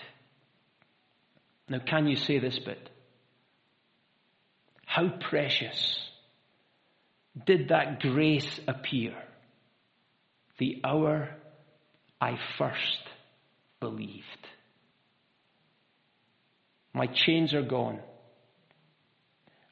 Now, 1.69 1.81
can 1.81 2.07
you 2.07 2.15
say 2.15 2.39
this 2.39 2.61
bit? 2.61 2.89
How 4.99 5.11
precious 5.31 6.11
did 7.47 7.69
that 7.69 8.01
grace 8.01 8.59
appear 8.67 9.15
the 10.59 10.81
hour 10.83 11.37
I 12.21 12.37
first 12.59 13.03
believed. 13.79 14.25
My 16.93 17.07
chains 17.07 17.55
are 17.55 17.63
gone. 17.63 18.01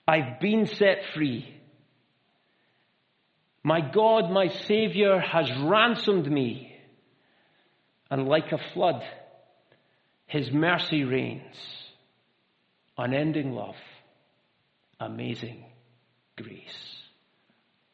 I've 0.07 0.39
been 0.39 0.67
set 0.67 0.99
free. 1.12 1.53
My 3.65 3.81
God, 3.81 4.31
my 4.31 4.47
Savior, 4.47 5.19
has 5.19 5.51
ransomed 5.59 6.31
me. 6.31 6.73
And 8.12 8.29
like 8.29 8.53
a 8.53 8.73
flood, 8.73 9.03
His 10.27 10.53
mercy 10.53 11.03
reigns. 11.03 11.57
Unending 12.97 13.51
love 13.51 13.75
amazing 15.00 15.64
grace. 16.37 16.96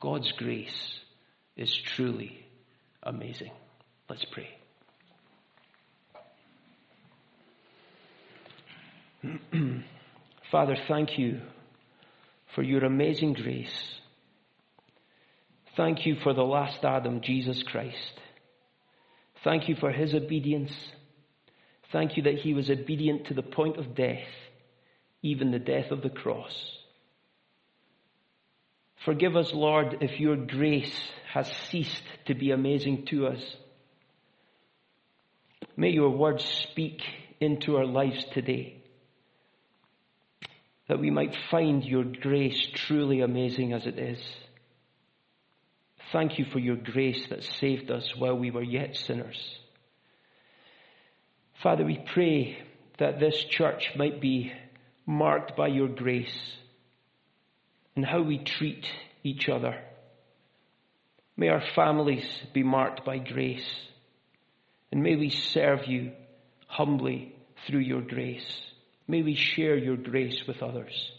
God's 0.00 0.32
grace 0.32 1.00
is 1.56 1.74
truly 1.96 2.44
amazing. 3.02 3.52
Let's 4.08 4.24
pray. 4.26 4.48
Father, 10.50 10.76
thank 10.88 11.18
you 11.18 11.40
for 12.54 12.62
your 12.62 12.84
amazing 12.84 13.34
grace. 13.34 13.98
Thank 15.76 16.04
you 16.04 16.16
for 16.22 16.34
the 16.34 16.42
last 16.42 16.84
Adam, 16.84 17.20
Jesus 17.22 17.62
Christ. 17.62 18.20
Thank 19.44 19.68
you 19.68 19.76
for 19.76 19.90
his 19.90 20.14
obedience. 20.14 20.72
Thank 21.92 22.16
you 22.16 22.24
that 22.24 22.36
he 22.36 22.54
was 22.54 22.70
obedient 22.70 23.26
to 23.26 23.34
the 23.34 23.42
point 23.42 23.76
of 23.78 23.94
death, 23.94 24.26
even 25.22 25.50
the 25.50 25.58
death 25.58 25.90
of 25.90 26.02
the 26.02 26.10
cross. 26.10 26.52
Forgive 29.04 29.36
us, 29.36 29.52
Lord, 29.52 29.98
if 30.00 30.20
your 30.20 30.36
grace 30.36 30.96
has 31.32 31.50
ceased 31.70 32.02
to 32.26 32.34
be 32.34 32.50
amazing 32.50 33.06
to 33.06 33.26
us. 33.26 33.56
May 35.76 35.90
your 35.90 36.10
words 36.10 36.44
speak 36.44 37.00
into 37.40 37.76
our 37.76 37.86
lives 37.86 38.24
today. 38.32 38.82
That 40.88 41.00
we 41.00 41.10
might 41.10 41.34
find 41.50 41.84
your 41.84 42.04
grace 42.04 42.68
truly 42.74 43.22
amazing 43.22 43.72
as 43.72 43.86
it 43.86 43.98
is. 43.98 44.20
Thank 46.12 46.38
you 46.38 46.44
for 46.44 46.58
your 46.58 46.76
grace 46.76 47.26
that 47.30 47.42
saved 47.42 47.90
us 47.90 48.14
while 48.16 48.36
we 48.36 48.50
were 48.50 48.62
yet 48.62 48.96
sinners. 48.96 49.56
Father, 51.62 51.84
we 51.84 52.04
pray 52.12 52.58
that 52.98 53.18
this 53.18 53.42
church 53.44 53.92
might 53.96 54.20
be 54.20 54.52
marked 55.06 55.56
by 55.56 55.68
your 55.68 55.88
grace 55.88 56.36
and 57.94 58.05
how 58.05 58.22
we 58.22 58.38
treat 58.38 58.87
each 59.22 59.48
other. 59.48 59.78
May 61.37 61.48
our 61.48 61.62
families 61.74 62.24
be 62.52 62.62
marked 62.62 63.05
by 63.05 63.18
grace. 63.18 63.68
And 64.90 65.02
may 65.02 65.16
we 65.16 65.31
serve 65.31 65.87
you 65.87 66.12
humbly 66.66 67.35
through 67.66 67.81
your 67.81 68.02
grace. 68.02 68.61
May 69.09 69.22
we 69.22 69.35
share 69.35 69.76
your 69.76 69.96
grace 69.96 70.42
with 70.46 70.62
others. 70.62 71.11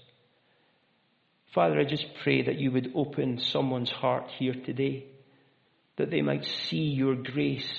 Father, 1.54 1.80
I 1.80 1.84
just 1.84 2.06
pray 2.24 2.44
that 2.44 2.60
you 2.60 2.72
would 2.72 2.92
open 2.96 3.40
someone's 3.40 3.92
heart 3.92 4.30
here 4.40 4.56
today, 4.66 5.06
that 5.98 6.10
they 6.10 6.22
might 6.22 6.46
see 6.46 6.78
your 6.78 7.16
grace 7.16 7.70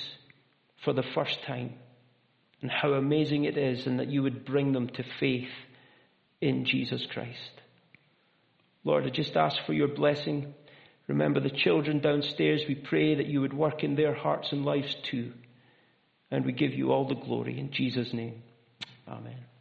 for 0.83 0.93
the 0.93 1.03
first 1.13 1.41
time 1.43 1.73
and 2.61 2.71
how 2.71 2.93
amazing 2.93 3.43
it 3.43 3.57
is, 3.57 3.85
and 3.85 3.99
that 3.99 4.07
you 4.07 4.23
would 4.23 4.45
bring 4.45 4.71
them 4.71 4.87
to 4.87 5.03
faith 5.19 5.49
in 6.41 6.65
Jesus 6.65 7.05
Christ. 7.11 7.61
Lord, 8.85 9.05
I 9.05 9.09
just 9.09 9.35
ask 9.35 9.57
for 9.65 9.73
your 9.73 9.89
blessing. 9.89 10.53
Remember 11.07 11.39
the 11.41 11.49
children 11.49 11.99
downstairs. 11.99 12.61
We 12.67 12.75
pray 12.75 13.15
that 13.15 13.25
you 13.25 13.41
would 13.41 13.53
work 13.53 13.83
in 13.83 13.95
their 13.95 14.13
hearts 14.13 14.51
and 14.51 14.63
lives 14.63 14.95
too. 15.11 15.33
And 16.31 16.45
we 16.45 16.53
give 16.53 16.73
you 16.73 16.91
all 16.91 17.07
the 17.07 17.15
glory 17.15 17.59
in 17.59 17.71
Jesus' 17.71 18.13
name. 18.13 18.41
Amen. 19.07 19.54